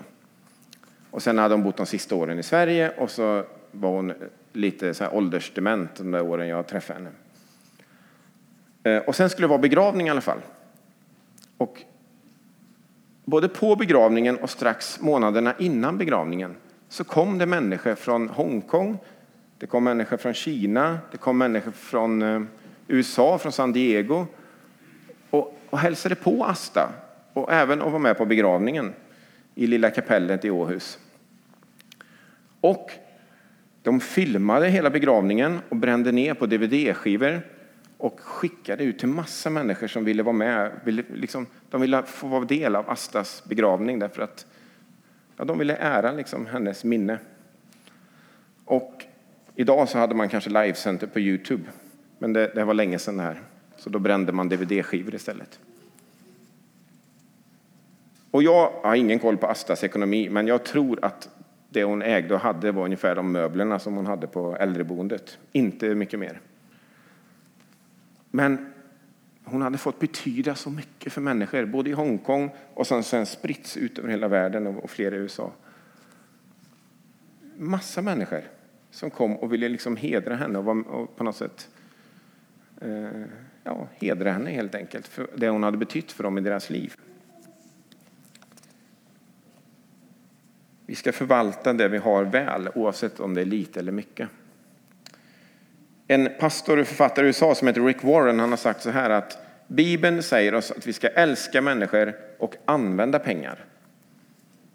Och 1.11 1.23
sen 1.23 1.37
hade 1.37 1.53
hon 1.53 1.63
bott 1.63 1.77
de 1.77 1.85
sista 1.85 2.15
åren 2.15 2.39
i 2.39 2.43
Sverige 2.43 2.89
och 2.97 3.11
så 3.11 3.43
var 3.71 3.89
hon 3.89 4.13
lite 4.53 4.93
så 4.93 5.03
här 5.03 5.15
åldersdement 5.15 5.95
de 5.95 6.11
där 6.11 6.21
åren 6.21 6.47
jag 6.47 6.67
träffade 6.67 6.99
henne. 6.99 7.11
Eh, 8.83 9.03
och 9.03 9.15
sen 9.15 9.29
skulle 9.29 9.43
det 9.43 9.49
vara 9.49 9.61
begravning 9.61 10.07
i 10.07 10.09
alla 10.09 10.21
fall. 10.21 10.39
Och 11.57 11.81
både 13.25 13.49
på 13.49 13.75
begravningen 13.75 14.37
och 14.37 14.49
strax 14.49 15.01
månaderna 15.01 15.53
innan 15.59 15.97
begravningen 15.97 16.55
så 16.89 17.03
kom 17.03 17.37
det 17.37 17.45
människor 17.45 17.95
från 17.95 18.29
Hongkong, 18.29 18.97
det 19.63 19.67
kom 19.67 19.83
människor 19.83 20.17
från 20.17 20.33
Kina, 20.33 20.99
det 21.11 21.17
kom 21.17 21.37
människor 21.37 21.71
från 21.71 22.21
eh, 22.21 22.41
USA, 22.87 23.37
från 23.37 23.51
San 23.51 23.73
Diego 23.73 24.25
och, 25.29 25.59
och 25.69 25.79
hälsade 25.79 26.15
på 26.15 26.45
Asta 26.45 26.89
och 27.33 27.51
även 27.53 27.81
att 27.81 27.87
vara 27.87 27.99
med 27.99 28.17
på 28.17 28.25
begravningen 28.25 28.93
i 29.55 29.67
Lilla 29.67 29.89
kapellet 29.89 30.45
i 30.45 30.49
Åhus. 30.49 30.99
Och 32.61 32.91
de 33.81 33.99
filmade 33.99 34.69
hela 34.69 34.89
begravningen 34.89 35.59
och 35.69 35.75
brände 35.75 36.11
ner 36.11 36.33
på 36.33 36.45
dvd-skivor 36.45 37.41
och 37.97 38.19
skickade 38.19 38.83
ut 38.83 38.99
till 38.99 39.07
massa 39.07 39.49
människor 39.49 39.87
som 39.87 40.05
ville 40.05 40.23
vara 40.23 40.35
med. 40.35 40.71
Ville, 40.83 41.03
liksom, 41.13 41.45
de 41.69 41.81
ville 41.81 42.03
få 42.03 42.27
vara 42.27 42.45
del 42.45 42.75
av 42.75 42.89
Astas 42.89 43.43
begravning 43.45 43.99
därför 43.99 44.21
att 44.21 44.45
ja, 45.37 45.45
de 45.45 45.59
ville 45.59 45.75
ära 45.75 46.11
liksom, 46.11 46.45
hennes 46.45 46.83
minne. 46.83 47.19
Och 48.65 49.05
Idag 49.55 49.89
så 49.89 49.97
hade 49.97 50.15
man 50.15 50.29
kanske 50.29 50.49
livecenter 50.49 51.07
på 51.07 51.19
Youtube, 51.19 51.63
men 52.19 52.33
det, 52.33 52.51
det 52.55 52.63
var 52.63 52.73
länge 52.73 52.99
sedan 52.99 53.17
det 53.17 53.23
här. 53.23 53.41
Så 53.77 53.89
då 53.89 53.99
brände 53.99 54.31
man 54.31 54.49
dvd-skivor 54.49 55.15
istället. 55.15 55.59
Och 58.31 58.43
jag 58.43 58.71
har 58.83 58.95
ingen 58.95 59.19
koll 59.19 59.37
på 59.37 59.47
Astas 59.47 59.83
ekonomi, 59.83 60.29
men 60.29 60.47
jag 60.47 60.63
tror 60.63 60.99
att 61.05 61.29
det 61.69 61.83
hon 61.83 62.01
ägde 62.01 62.33
och 62.33 62.39
hade 62.39 62.71
var 62.71 62.85
ungefär 62.85 63.15
de 63.15 63.31
möblerna 63.31 63.79
som 63.79 63.95
hon 63.95 64.05
hade 64.05 64.27
på 64.27 64.57
äldreboendet. 64.57 65.37
Inte 65.51 65.95
mycket 65.95 66.19
mer. 66.19 66.39
Men 68.31 68.73
hon 69.43 69.61
hade 69.61 69.77
fått 69.77 69.99
betyda 69.99 70.55
så 70.55 70.69
mycket 70.69 71.13
för 71.13 71.21
människor, 71.21 71.65
både 71.65 71.89
i 71.89 71.93
Hongkong 71.93 72.49
och 72.73 72.87
sen, 72.87 73.03
sen 73.03 73.25
spritts 73.25 73.77
ut 73.77 73.99
över 73.99 74.09
hela 74.09 74.27
världen 74.27 74.67
och, 74.67 74.83
och 74.83 74.99
i 74.99 75.03
USA. 75.03 75.51
Massa 77.57 78.01
människor 78.01 78.41
som 78.93 79.09
kom 79.09 79.35
och 79.35 79.53
ville 79.53 79.69
liksom 79.69 79.97
hedra 79.97 80.35
henne 80.35 80.59
och, 80.59 80.87
och 80.87 81.15
på 81.17 81.23
något 81.23 81.35
sätt 81.35 81.69
eh, 82.81 83.23
ja, 83.63 83.87
hedra 83.95 84.31
henne 84.31 84.49
helt 84.49 84.75
enkelt 84.75 85.07
för 85.07 85.27
det 85.35 85.49
hon 85.49 85.63
hade 85.63 85.77
betytt 85.77 86.11
för 86.11 86.23
dem 86.23 86.37
i 86.37 86.41
deras 86.41 86.69
liv. 86.69 86.95
Vi 90.85 90.95
ska 90.95 91.11
förvalta 91.11 91.73
det 91.73 91.87
vi 91.87 91.97
har 91.97 92.23
väl, 92.23 92.69
oavsett 92.75 93.19
om 93.19 93.33
det 93.33 93.41
är 93.41 93.45
lite 93.45 93.79
eller 93.79 93.91
mycket. 93.91 94.29
En 96.07 96.29
pastor 96.39 96.79
och 96.79 96.87
författare 96.87 97.25
i 97.25 97.27
USA 97.27 97.55
som 97.55 97.67
heter 97.67 97.81
Rick 97.81 98.03
Warren 98.03 98.39
han 98.39 98.49
har 98.49 98.57
sagt 98.57 98.81
så 98.81 98.89
här 98.89 99.09
att 99.09 99.37
Bibeln 99.67 100.23
säger 100.23 100.53
oss 100.55 100.71
att 100.71 100.87
vi 100.87 100.93
ska 100.93 101.07
älska 101.07 101.61
människor 101.61 102.13
och 102.37 102.55
använda 102.65 103.19
pengar. 103.19 103.65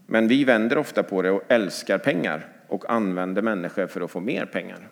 Men 0.06 0.28
vi 0.28 0.44
vänder 0.44 0.78
ofta 0.78 1.02
på 1.02 1.22
det 1.22 1.30
och 1.30 1.42
älskar 1.48 1.98
pengar 1.98 2.57
och 2.68 2.90
använder 2.90 3.42
människor 3.42 3.86
för 3.86 4.00
att 4.00 4.10
få 4.10 4.20
mer 4.20 4.46
pengar. 4.46 4.88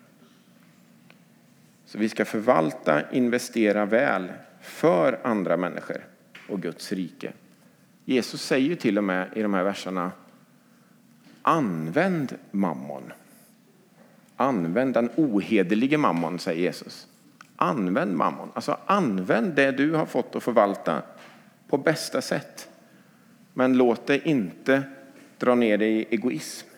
Så 1.85 1.99
vi 1.99 2.09
ska 2.09 2.25
förvalta, 2.25 3.11
investera 3.11 3.87
väl 3.87 4.33
för 4.61 5.21
andra 5.25 5.57
människor 5.57 6.07
och 6.49 6.63
Guds 6.63 6.93
rike. 6.93 7.33
Jesus 8.05 8.43
säger 8.43 8.69
ju 8.69 8.75
till 8.75 8.99
och 8.99 9.05
med 9.05 9.29
i 9.35 9.43
de 9.43 9.55
här 9.55 9.65
verserna 9.65 10.13
Använd 11.43 12.37
mammon. 12.51 13.13
Använd 14.37 14.95
den 14.95 15.11
ohederlige 15.17 15.99
mammon, 15.99 16.39
säger 16.39 16.63
Jesus. 16.63 17.09
Använd 17.57 18.17
mammon. 18.17 18.51
Alltså 18.55 18.79
använd 18.87 19.55
det 19.55 19.71
du 19.71 19.93
har 19.93 20.07
fått 20.07 20.37
att 20.37 20.43
förvalta 20.43 21.03
på 21.69 21.79
bästa 21.79 22.23
sätt. 22.23 22.69
Men 23.53 23.77
låt 23.77 24.07
det 24.07 24.29
inte 24.29 24.83
dra 25.39 25.55
ner 25.55 25.79
dig 25.79 25.93
i 25.93 26.07
egoism 26.11 26.69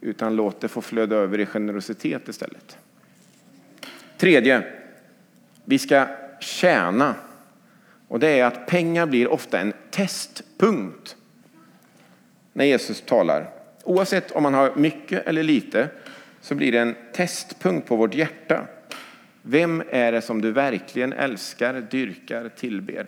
utan 0.00 0.36
låt 0.36 0.60
det 0.60 0.68
få 0.68 0.80
flöda 0.80 1.16
över 1.16 1.40
i 1.40 1.46
generositet 1.46 2.28
istället. 2.28 2.78
Tredje, 4.16 4.62
vi 5.64 5.78
ska 5.78 6.06
tjäna. 6.40 7.14
Och 8.08 8.20
det 8.20 8.28
är 8.28 8.44
att 8.44 8.66
pengar 8.66 9.06
blir 9.06 9.28
ofta 9.28 9.60
en 9.60 9.72
testpunkt 9.90 11.16
när 12.52 12.64
Jesus 12.64 13.00
talar. 13.00 13.50
Oavsett 13.84 14.30
om 14.30 14.42
man 14.42 14.54
har 14.54 14.72
mycket 14.76 15.26
eller 15.26 15.42
lite 15.42 15.88
så 16.40 16.54
blir 16.54 16.72
det 16.72 16.78
en 16.78 16.94
testpunkt 17.12 17.88
på 17.88 17.96
vårt 17.96 18.14
hjärta. 18.14 18.66
Vem 19.42 19.82
är 19.90 20.12
det 20.12 20.22
som 20.22 20.40
du 20.40 20.52
verkligen 20.52 21.12
älskar, 21.12 21.86
dyrkar, 21.90 22.48
tillber? 22.48 23.06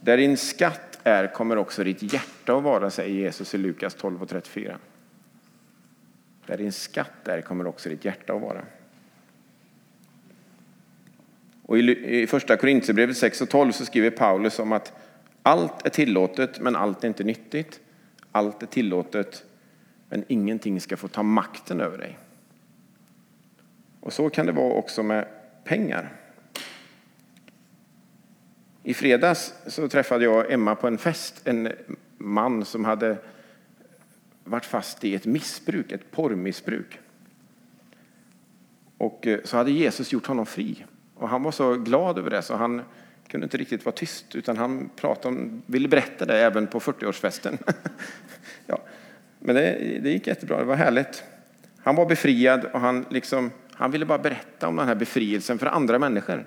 Där 0.00 0.16
din 0.16 0.36
skatt 0.36 0.85
är 1.06 1.26
kommer 1.26 1.58
också 1.58 1.84
ditt 1.84 2.12
hjärta 2.12 2.56
att 2.56 2.62
vara, 2.62 2.90
säger 2.90 3.14
Jesus 3.14 3.54
i 3.54 3.58
Lukas 3.58 3.94
12 3.94 4.22
och 4.22 4.28
34. 4.28 4.78
Där 6.46 6.56
din 6.56 6.72
skatt 6.72 7.28
är 7.28 7.40
kommer 7.40 7.66
också 7.66 7.88
ditt 7.88 8.04
hjärta 8.04 8.34
att 8.34 8.42
vara. 8.42 8.64
Och 11.62 11.78
I 11.78 12.26
första 12.26 12.56
Korintierbrevet 12.56 13.16
6 13.16 13.40
och 13.40 13.48
12 13.48 13.72
så 13.72 13.84
skriver 13.84 14.10
Paulus 14.10 14.58
om 14.58 14.72
att 14.72 14.92
allt 15.42 15.86
är 15.86 15.90
tillåtet 15.90 16.60
men 16.60 16.76
allt 16.76 17.04
är 17.04 17.08
inte 17.08 17.24
nyttigt. 17.24 17.80
Allt 18.32 18.62
är 18.62 18.66
tillåtet 18.66 19.44
men 20.08 20.24
ingenting 20.28 20.80
ska 20.80 20.96
få 20.96 21.08
ta 21.08 21.22
makten 21.22 21.80
över 21.80 21.98
dig. 21.98 22.18
Och 24.00 24.12
så 24.12 24.30
kan 24.30 24.46
det 24.46 24.52
vara 24.52 24.74
också 24.74 25.02
med 25.02 25.28
pengar. 25.64 26.12
I 28.88 28.94
fredags 28.94 29.54
så 29.66 29.88
träffade 29.88 30.24
jag 30.24 30.52
Emma 30.52 30.74
på 30.74 30.86
en 30.86 30.98
fest, 30.98 31.40
en 31.44 31.72
man 32.18 32.64
som 32.64 32.84
hade 32.84 33.16
varit 34.44 34.64
fast 34.64 35.04
i 35.04 35.14
ett 35.14 35.26
missbruk, 35.26 35.92
ett 35.92 36.10
porrmissbruk. 36.10 36.98
Och 38.98 39.26
eh, 39.26 39.38
så 39.44 39.56
hade 39.56 39.70
Jesus 39.70 40.12
gjort 40.12 40.26
honom 40.26 40.46
fri. 40.46 40.84
Och 41.14 41.28
han 41.28 41.42
var 41.42 41.52
så 41.52 41.74
glad 41.74 42.18
över 42.18 42.30
det 42.30 42.42
så 42.42 42.56
han 42.56 42.82
kunde 43.28 43.44
inte 43.44 43.56
riktigt 43.56 43.84
vara 43.84 43.94
tyst 43.94 44.34
utan 44.34 44.56
han 44.56 44.90
pratade 44.96 45.36
om, 45.36 45.62
ville 45.66 45.88
berätta 45.88 46.24
det 46.24 46.38
även 46.38 46.66
på 46.66 46.80
40-årsfesten. 46.80 47.58
ja. 48.66 48.80
Men 49.38 49.54
det, 49.54 49.98
det 50.02 50.10
gick 50.10 50.26
jättebra, 50.26 50.58
det 50.58 50.64
var 50.64 50.76
härligt. 50.76 51.24
Han 51.78 51.96
var 51.96 52.06
befriad 52.06 52.64
och 52.64 52.80
han, 52.80 53.06
liksom, 53.10 53.50
han 53.72 53.90
ville 53.90 54.06
bara 54.06 54.18
berätta 54.18 54.68
om 54.68 54.76
den 54.76 54.88
här 54.88 54.94
befrielsen 54.94 55.58
för 55.58 55.66
andra 55.66 55.98
människor. 55.98 56.46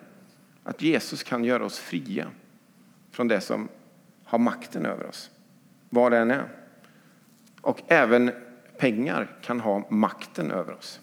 Att 0.70 0.82
Jesus 0.82 1.24
kan 1.24 1.44
göra 1.44 1.66
oss 1.66 1.80
fria 1.80 2.28
från 3.12 3.28
det 3.28 3.42
som 3.42 3.70
har 4.24 4.40
makten 4.40 4.86
över 4.86 5.06
oss, 5.06 5.32
vad 5.90 6.12
det 6.12 6.18
än 6.18 6.32
är. 6.32 6.50
Och 7.62 7.82
även 7.88 8.32
pengar 8.78 9.38
kan 9.42 9.60
ha 9.60 9.88
makten 9.90 10.52
över 10.52 10.74
oss. 10.74 11.00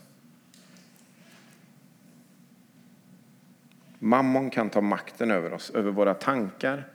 Mammon 3.99 4.51
kan 4.51 4.71
ta 4.71 4.81
makten 4.81 5.31
över 5.31 5.53
oss, 5.53 5.71
över 5.71 5.91
våra 5.91 6.15
tankar, 6.15 6.89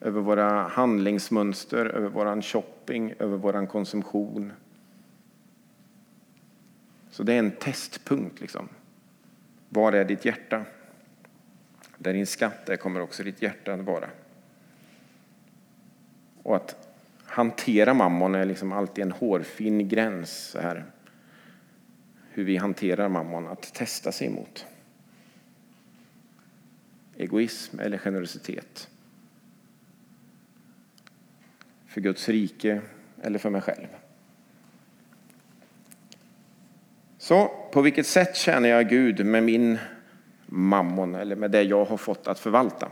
över 0.00 0.20
våra 0.20 0.68
handlingsmönster, 0.68 1.86
över 1.86 2.08
vår 2.08 2.42
shopping, 2.42 3.14
över 3.18 3.36
vår 3.36 3.66
konsumtion. 3.66 4.52
Så 7.10 7.22
det 7.22 7.32
är 7.32 7.38
en 7.38 7.50
testpunkt. 7.50 8.40
Liksom. 8.40 8.68
Var 9.68 9.92
är 9.92 10.04
ditt 10.04 10.24
hjärta? 10.24 10.64
Där 12.02 12.12
din 12.12 12.26
skatt 12.26 12.68
är 12.68 12.76
kommer 12.76 13.00
också 13.00 13.22
ditt 13.22 13.42
hjärta 13.42 13.74
att 13.74 13.80
vara. 13.80 14.10
Och 16.42 16.56
att 16.56 16.88
hantera 17.24 17.94
mammon 17.94 18.34
är 18.34 18.44
liksom 18.44 18.72
alltid 18.72 19.04
en 19.04 19.12
hårfin 19.12 19.88
gräns. 19.88 20.56
här. 20.60 20.84
Hur 22.30 22.44
vi 22.44 22.56
hanterar 22.56 23.08
mammon, 23.08 23.48
att 23.48 23.74
testa 23.74 24.12
sig 24.12 24.26
emot. 24.26 24.66
Egoism 27.16 27.80
eller 27.80 27.98
generositet. 27.98 28.88
För 31.86 32.00
Guds 32.00 32.28
rike 32.28 32.80
eller 33.22 33.38
för 33.38 33.50
mig 33.50 33.60
själv. 33.60 33.86
Så 37.18 37.48
på 37.72 37.82
vilket 37.82 38.06
sätt 38.06 38.36
tjänar 38.36 38.68
jag 38.68 38.88
Gud 38.88 39.26
med 39.26 39.42
min 39.42 39.78
mammon 40.52 41.14
eller 41.14 41.36
med 41.36 41.50
det 41.50 41.62
jag 41.62 41.84
har 41.84 41.96
fått 41.96 42.26
att 42.26 42.38
förvalta? 42.38 42.88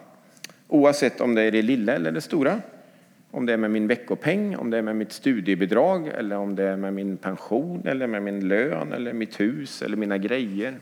Oavsett 0.69 1.21
om 1.21 1.35
det 1.35 1.43
är 1.43 1.51
det 1.51 1.63
lilla 1.63 1.93
eller 1.93 2.13
det 2.13 2.21
stora. 2.21 2.61
Om 3.31 3.47
det 3.47 3.53
är 3.53 3.57
med 3.57 3.71
min 3.71 3.87
veckopeng, 3.87 4.57
om 4.57 4.71
det 4.71 4.79
är 4.79 4.83
med 4.83 4.97
mitt 4.97 5.13
studiebidrag 5.13 6.09
eller 6.09 6.37
om 6.37 6.57
det 6.57 6.65
är 6.65 6.77
med 6.77 6.93
min 6.93 7.17
pension 7.17 7.87
eller 7.87 8.07
med 8.07 8.23
min 8.23 8.49
lön 8.49 8.93
eller 8.93 9.13
mitt 9.13 9.41
hus 9.41 9.83
eller 9.83 9.97
mina 9.97 10.19
grejer. 10.19 10.79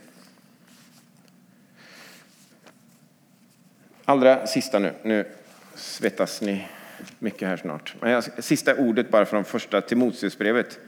Allra 4.05 4.47
sista 4.47 4.79
nu, 4.79 4.93
nu 5.03 5.25
svettas 5.75 6.43
ni 6.43 6.69
mycket 7.19 7.49
här 7.49 7.57
snart. 7.57 7.95
Men 8.01 8.11
jag, 8.11 8.45
sista 8.45 8.75
ordet 8.77 9.11
bara 9.11 9.27
från 9.27 9.45
första 9.45 9.81
Timoteusbrevet. 9.81 10.79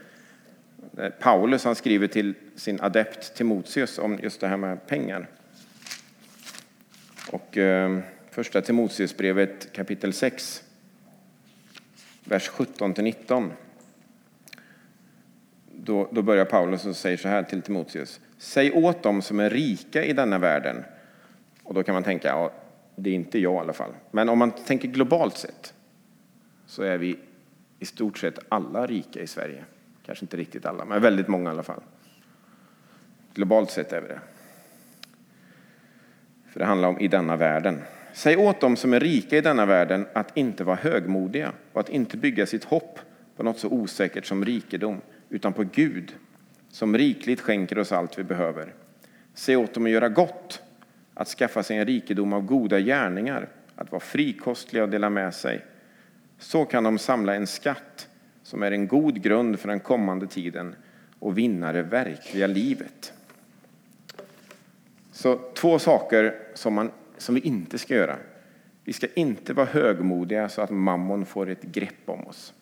Paulus 1.19 1.65
han 1.65 1.75
skriver 1.75 2.07
till 2.07 2.33
sin 2.55 2.81
adept 2.81 3.35
Timoteus 3.35 3.99
om 3.99 4.19
just 4.23 4.41
det 4.41 4.47
här 4.47 4.57
med 4.57 4.87
pengar. 4.87 5.27
Och 7.31 7.57
eh, 7.57 7.99
första 8.31 8.61
Timoteusbrevet 8.61 9.73
kapitel 9.73 10.13
6, 10.13 10.63
vers 12.23 12.47
17 12.47 12.93
till 12.93 13.03
19. 13.03 13.51
Då, 15.75 16.09
då 16.11 16.21
börjar 16.21 16.45
Paulus 16.45 16.85
och 16.85 16.95
säger 16.95 17.17
så 17.17 17.27
här 17.27 17.43
till 17.43 17.61
Timoteus. 17.61 18.19
Säg 18.37 18.71
åt 18.71 19.03
dem 19.03 19.21
som 19.21 19.39
är 19.39 19.49
rika 19.49 20.05
i 20.05 20.13
denna 20.13 20.37
världen. 20.37 20.83
Och 21.63 21.73
då 21.73 21.83
kan 21.83 21.93
man 21.93 22.03
tänka, 22.03 22.27
ja, 22.27 22.51
det 22.95 23.09
är 23.09 23.13
inte 23.13 23.39
jag 23.39 23.55
i 23.55 23.59
alla 23.59 23.73
fall. 23.73 23.91
Men 24.11 24.29
om 24.29 24.39
man 24.39 24.51
tänker 24.51 24.87
globalt 24.87 25.37
sett 25.37 25.73
så 26.65 26.83
är 26.83 26.97
vi 26.97 27.19
i 27.79 27.85
stort 27.85 28.17
sett 28.17 28.39
alla 28.49 28.87
rika 28.87 29.21
i 29.21 29.27
Sverige. 29.27 29.63
Kanske 30.05 30.25
inte 30.25 30.37
riktigt 30.37 30.65
alla, 30.65 30.85
men 30.85 31.01
väldigt 31.01 31.27
många 31.27 31.49
i 31.49 31.53
alla 31.53 31.63
fall. 31.63 31.81
Globalt 33.33 33.71
sett 33.71 33.93
är 33.93 34.01
vi 34.01 34.07
det. 34.07 34.19
För 36.51 36.59
det 36.59 36.65
handlar 36.65 36.89
om 36.89 36.99
i 36.99 37.07
denna 37.07 37.35
världen. 37.35 37.81
Säg 38.13 38.37
åt 38.37 38.61
dem 38.61 38.75
som 38.75 38.93
är 38.93 38.99
rika 38.99 39.37
i 39.37 39.41
denna 39.41 39.65
världen 39.65 40.05
att 40.13 40.37
inte 40.37 40.63
vara 40.63 40.75
högmodiga 40.75 41.51
och 41.73 41.79
att 41.79 41.89
inte 41.89 42.17
bygga 42.17 42.45
sitt 42.45 42.63
hopp 42.63 42.99
på 43.35 43.43
något 43.43 43.59
så 43.59 43.69
osäkert 43.69 44.25
som 44.25 44.45
rikedom, 44.45 45.01
utan 45.29 45.53
på 45.53 45.63
Gud 45.63 46.15
som 46.69 46.97
rikligt 46.97 47.41
skänker 47.41 47.79
oss 47.79 47.91
allt 47.91 48.19
vi 48.19 48.23
behöver. 48.23 48.73
Säg 49.33 49.55
åt 49.55 49.73
dem 49.73 49.85
att 49.85 49.91
göra 49.91 50.09
gott, 50.09 50.61
att 51.13 51.27
skaffa 51.27 51.63
sig 51.63 51.77
en 51.77 51.85
rikedom 51.85 52.33
av 52.33 52.41
goda 52.41 52.79
gärningar, 52.79 53.47
att 53.75 53.91
vara 53.91 53.99
frikostliga 53.99 54.83
och 54.83 54.89
dela 54.89 55.09
med 55.09 55.33
sig. 55.33 55.65
Så 56.39 56.65
kan 56.65 56.83
de 56.83 56.97
samla 56.97 57.35
en 57.35 57.47
skatt 57.47 58.07
som 58.43 58.63
är 58.63 58.71
en 58.71 58.87
god 58.87 59.21
grund 59.21 59.59
för 59.59 59.67
den 59.67 59.79
kommande 59.79 60.27
tiden 60.27 60.75
och 61.19 61.37
vinna 61.37 61.73
det 61.73 61.83
verkliga 61.83 62.47
livet. 62.47 63.13
Så 65.11 65.39
två 65.53 65.79
saker 65.79 66.35
som, 66.53 66.73
man, 66.73 66.91
som 67.17 67.35
vi 67.35 67.41
inte 67.41 67.77
ska 67.77 67.95
göra. 67.95 68.17
Vi 68.83 68.93
ska 68.93 69.07
inte 69.15 69.53
vara 69.53 69.65
högmodiga 69.65 70.49
så 70.49 70.61
att 70.61 70.69
mammon 70.69 71.25
får 71.25 71.49
ett 71.49 71.63
grepp 71.63 72.03
om 72.05 72.27
oss. 72.27 72.53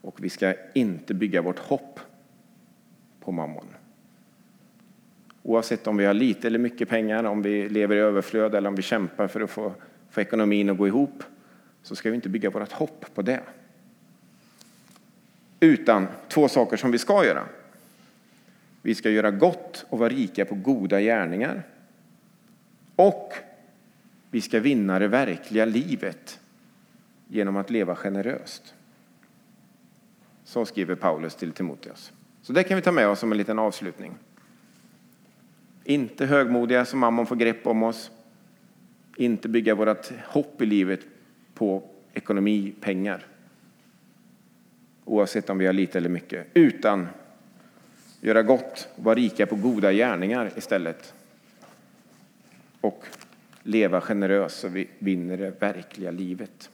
Och 0.00 0.24
vi 0.24 0.30
ska 0.30 0.54
inte 0.74 1.14
bygga 1.14 1.42
vårt 1.42 1.58
hopp 1.58 2.00
på 3.20 3.32
mammon. 3.32 3.66
Oavsett 5.42 5.86
om 5.86 5.96
vi 5.96 6.04
har 6.04 6.14
lite 6.14 6.46
eller 6.46 6.58
mycket 6.58 6.88
pengar, 6.88 7.24
om 7.24 7.42
vi 7.42 7.68
lever 7.68 7.96
i 7.96 7.98
överflöd 7.98 8.54
eller 8.54 8.68
om 8.68 8.74
vi 8.74 8.82
kämpar 8.82 9.28
för 9.28 9.40
att 9.40 9.50
få, 9.50 9.72
få 10.10 10.20
ekonomin 10.20 10.70
att 10.70 10.78
gå 10.78 10.86
ihop, 10.86 11.24
så 11.82 11.96
ska 11.96 12.10
vi 12.10 12.14
inte 12.14 12.28
bygga 12.28 12.50
vårt 12.50 12.72
hopp 12.72 13.06
på 13.14 13.22
det. 13.22 13.40
Utan 15.60 16.06
två 16.28 16.48
saker 16.48 16.76
som 16.76 16.90
vi 16.90 16.98
ska 16.98 17.24
göra. 17.24 17.44
Vi 18.82 18.94
ska 18.94 19.10
göra 19.10 19.30
gott 19.30 19.86
och 19.88 19.98
vara 19.98 20.08
rika 20.08 20.44
på 20.44 20.54
goda 20.54 21.00
gärningar. 21.00 21.62
Och 23.00 23.34
vi 24.30 24.40
ska 24.40 24.60
vinna 24.60 24.98
det 24.98 25.08
verkliga 25.08 25.64
livet 25.64 26.40
genom 27.28 27.56
att 27.56 27.70
leva 27.70 27.96
generöst. 27.96 28.74
Så 30.44 30.66
skriver 30.66 30.94
Paulus 30.94 31.34
till 31.34 31.52
Timoteus. 31.52 32.12
Så 32.42 32.52
det 32.52 32.62
kan 32.62 32.76
vi 32.76 32.82
ta 32.82 32.92
med 32.92 33.08
oss 33.08 33.18
som 33.18 33.32
en 33.32 33.38
liten 33.38 33.58
avslutning. 33.58 34.14
Inte 35.84 36.26
högmodiga 36.26 36.84
som 36.84 36.98
mammon 36.98 37.26
får 37.26 37.36
grepp 37.36 37.66
om 37.66 37.82
oss. 37.82 38.10
Inte 39.16 39.48
bygga 39.48 39.74
vårt 39.74 40.12
hopp 40.26 40.62
i 40.62 40.66
livet 40.66 41.00
på 41.54 41.82
ekonomi, 42.14 42.74
pengar. 42.80 43.26
Oavsett 45.04 45.50
om 45.50 45.58
vi 45.58 45.66
har 45.66 45.72
lite 45.72 45.98
eller 45.98 46.08
mycket. 46.08 46.46
Utan 46.54 47.08
göra 48.20 48.42
gott 48.42 48.88
och 48.96 49.04
vara 49.04 49.14
rika 49.14 49.46
på 49.46 49.56
goda 49.56 49.92
gärningar 49.92 50.52
istället. 50.56 51.14
Och 52.80 53.04
leva 53.62 54.00
generöst 54.00 54.60
så 54.60 54.68
vi 54.68 54.88
vinner 54.98 55.36
det 55.36 55.50
verkliga 55.60 56.10
livet. 56.10 56.70